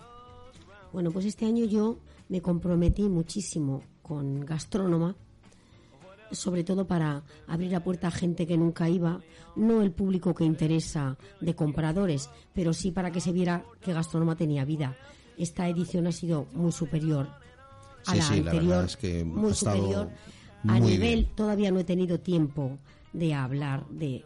[0.93, 1.97] Bueno, pues este año yo
[2.29, 5.15] me comprometí muchísimo con Gastrónoma,
[6.31, 9.19] sobre todo para abrir la puerta a gente que nunca iba,
[9.55, 14.35] no el público que interesa de compradores, pero sí para que se viera que Gastrónoma
[14.35, 14.95] tenía vida.
[15.37, 17.27] Esta edición ha sido muy superior
[18.05, 20.09] a Sí, la sí, la anterior, verdad es que muy estado
[20.67, 21.35] A nivel, bien.
[21.35, 22.77] todavía no he tenido tiempo
[23.11, 24.23] de hablar de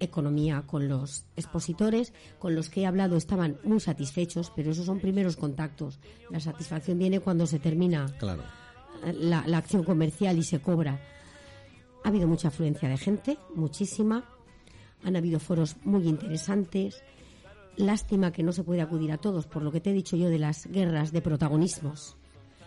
[0.00, 5.00] economía con los expositores, con los que he hablado estaban muy satisfechos, pero esos son
[5.00, 5.98] primeros contactos.
[6.30, 8.42] La satisfacción viene cuando se termina Claro.
[9.14, 11.00] la, la acción comercial y se cobra.
[12.04, 14.24] Ha habido mucha afluencia de gente, muchísima.
[15.04, 17.02] Han habido foros muy interesantes.
[17.76, 20.28] Lástima que no se puede acudir a todos, por lo que te he dicho yo
[20.28, 22.16] de las guerras de protagonismos.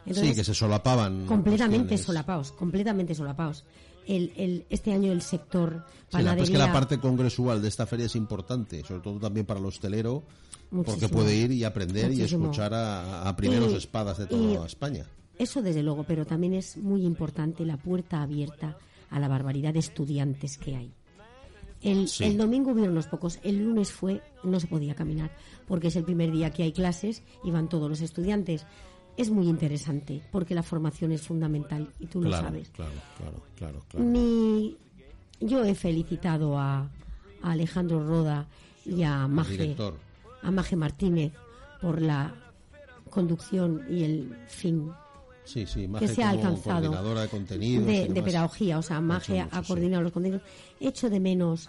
[0.05, 1.25] Sí, que se solapaban.
[1.25, 2.05] completamente cuestiones.
[2.05, 3.63] solapados, completamente solapados.
[4.07, 7.85] El, el, este año el sector Sí, la es que la parte congresual de esta
[7.85, 10.23] feria es importante, sobre todo también para el hostelero,
[10.71, 12.45] porque puede ir y aprender Muchísimo.
[12.45, 15.05] y escuchar a, a primeros Y- espadas de toda España.
[15.37, 18.77] Eso desde luego, pero también es muy importante la puerta abierta
[19.09, 20.93] a la barbaridad de estudiantes que hay.
[21.81, 22.23] El, Sí.
[22.25, 25.31] el domingo hubieron unos pocos, el lunes fue, no se podía caminar,
[25.67, 28.65] porque es el primer día que hay clases y van todos los estudiantes.
[29.17, 32.69] Es muy interesante, porque la formación es fundamental y tú lo sabes.
[32.69, 34.05] claro, claro, claro, claro.
[34.05, 34.77] Mi-
[35.39, 36.79] yo he felicitado a,
[37.41, 38.47] a Alejandro Roda
[38.85, 39.75] y a Maje,
[40.41, 41.33] a Maje Martínez
[41.81, 42.33] por la
[43.09, 44.91] conducción y el fin
[45.43, 47.85] Sí, sí, que se ha alcanzado coordinadora de contenidos.
[47.85, 49.67] de, pedagogía, o sea, Maje mucho, ha sí.
[49.67, 50.43] coordinado los contenidos.
[50.79, 51.67] Echo de menos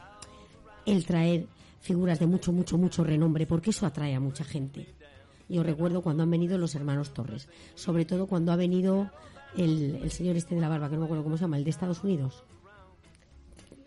[0.86, 1.46] el traer
[1.80, 4.94] figuras de mucho, mucho, mucho renombre, porque eso atrae a mucha gente.
[5.52, 9.10] Yo recuerdo cuando han venido los hermanos Torres, sobre todo cuando ha venido
[9.56, 11.64] el, el señor este de la barba, que no me acuerdo cómo se llama, el
[11.64, 12.42] de Estados Unidos.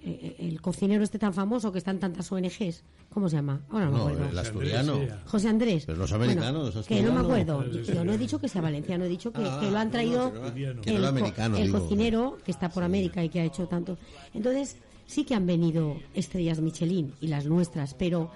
[0.02, 3.62] Eh, eh, El cocinero este tan famoso que está en tantas ONGs, ¿cómo se llama?
[3.72, 4.30] Ahora no, me No, acuerdo.
[4.30, 5.00] el asturiano.
[5.26, 5.86] José Andrés.
[5.88, 7.66] Pero los Bueno, americanos, que no me acuerdo.
[7.82, 10.32] Yo, no he dicho que sea valenciano, he dicho que, Ah, que lo han traído
[10.54, 11.80] que no que el, americano, el digo.
[11.80, 13.98] cocinero que está por América y que ha hecho tanto.
[14.36, 18.30] Entonces, sí que han venido estrellas Michelin y las nuestras, pero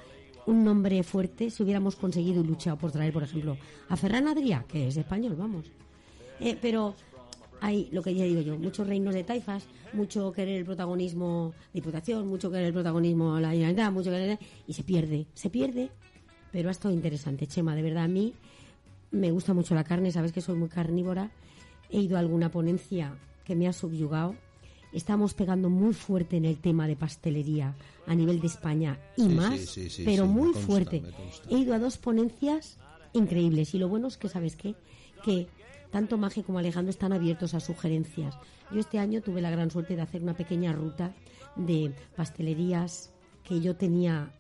[0.50, 3.56] un nombre fuerte si hubiéramos conseguido y luchado por traer, por ejemplo,
[3.88, 5.66] a Ferran Adrià, que es español, vamos.
[6.40, 6.96] Eh, pero
[7.62, 12.28] hay, lo que ya digo yo, muchos reinos de taifas, mucho querer el protagonismo Diputación,
[12.28, 14.40] mucho querer el protagonismo la Generalitat, mucho querer...
[14.66, 15.92] Y se pierde, se pierde,
[16.52, 18.34] pero ha estado interesante, Chema, de verdad a mí
[19.12, 21.30] me gusta mucho la carne, sabes que soy muy carnívora,
[21.92, 24.36] he ido a alguna ponencia que me ha subyugado,
[24.94, 27.76] estamos pegando muy fuerte en el tema de pastelería
[28.08, 31.04] a nivel de España y Sí, más, sí, sí, sí, pero muy consta, fuerte.
[31.50, 32.78] He ido a dos ponencias
[33.14, 34.76] increíbles y lo bueno es que, ¿sabes qué?
[35.24, 35.48] Que
[35.92, 38.36] tanto Maje como Alejandro están abiertos a sugerencias.
[38.72, 41.14] Yo este año tuve la gran suerte de hacer una pequeña ruta
[41.56, 43.12] de pastelerías
[43.44, 44.34] que yo tenía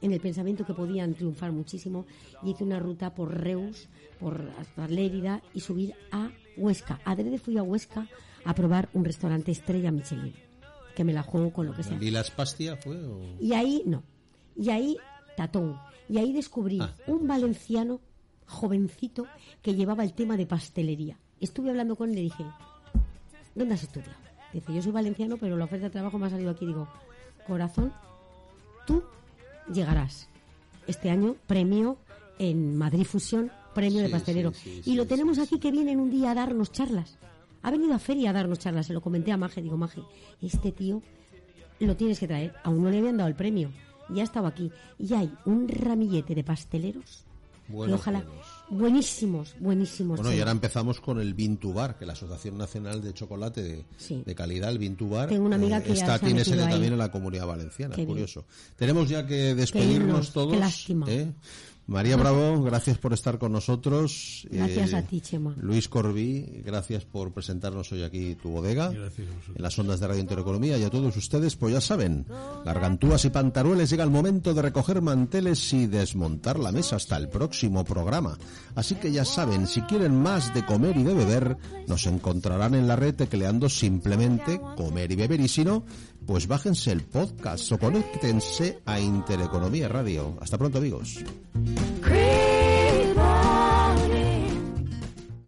[0.00, 2.06] en el pensamiento que podían triunfar muchísimo
[2.42, 3.88] y hice una ruta por Reus,
[4.20, 7.00] por hasta Lérida y subir a Huesca.
[7.04, 8.08] Adrede fui a Huesca
[8.44, 10.34] a probar un restaurante estrella Michelin,
[10.96, 11.96] que me la juego con lo que sea.
[11.98, 12.96] ¿Lilas Pastia fue?
[13.04, 14.02] o- Y ahí, no.
[14.56, 14.96] Y ahí,
[15.36, 15.76] Tatón.
[16.08, 16.94] Y ahí descubrí Ah.
[17.06, 18.00] un valenciano
[18.46, 19.26] jovencito
[19.62, 21.18] que llevaba el tema de pastelería.
[21.40, 22.44] Estuve hablando con él y le dije,
[23.54, 24.14] ¿dónde has estudiado?
[24.52, 26.64] Dice, yo soy valenciano, pero la oferta de trabajo me ha salido aquí.
[26.66, 26.88] Digo,
[27.46, 27.92] corazón,
[28.86, 29.02] tú
[29.72, 30.28] llegarás.
[30.86, 31.98] Este año, premio
[32.38, 34.52] en Madrid Fusión, premio de pastelero.
[34.54, 37.18] sí, sí, y lo tenemos aquí que vienen un día a darnos charlas.
[37.62, 39.60] Ha venido a feria a darnos charlas, se lo comenté a Maje.
[39.62, 40.02] Digo, Maje,
[40.42, 41.02] este tío
[41.80, 42.54] lo tienes que traer.
[42.64, 43.70] Aún no le habían dado el premio.
[44.10, 44.70] Ya estaba aquí.
[44.98, 47.24] Y hay un ramillete de pasteleros.
[47.66, 48.20] que Buenos, ojalá.
[48.20, 48.46] buenos.
[48.70, 50.20] Buenísimos, buenísimos.
[50.20, 54.22] Bueno, y ahora empezamos con el Bintubar, que la Asociación Nacional de Chocolate de, Sí.
[54.24, 57.10] de calidad, el Bintubar, Tengo una amiga que ya está, tiene sede también en la
[57.12, 58.08] Comunidad Valenciana, Qué bien.
[58.08, 58.46] curioso.
[58.76, 60.56] Tenemos ya que irnos, despedirnos qué todos.
[60.56, 61.06] lástima.
[61.10, 61.30] ¿eh?
[61.88, 64.46] María Bravo, gracias por estar con nosotros.
[64.50, 65.54] Gracias Eh, a ti, Chema.
[65.58, 68.90] Luis Corbí, gracias por presentarnos hoy aquí tu bodega.
[68.90, 69.52] Gracias a.
[69.56, 72.26] En las ondas de Radio Intereconomía y a todos ustedes, pues ya saben,
[72.62, 77.30] gargantúas y pantarueles llega el momento de recoger manteles y desmontar la mesa hasta el
[77.30, 78.36] próximo programa.
[78.74, 82.86] Así que ya saben, si quieren más de comer y de beber, nos encontrarán en
[82.86, 85.84] la red tecleando simplemente comer y beber y si no,
[86.28, 90.36] pues bájense el podcast o conéctense a Intereconomía Radio.
[90.42, 91.24] Hasta pronto, amigos.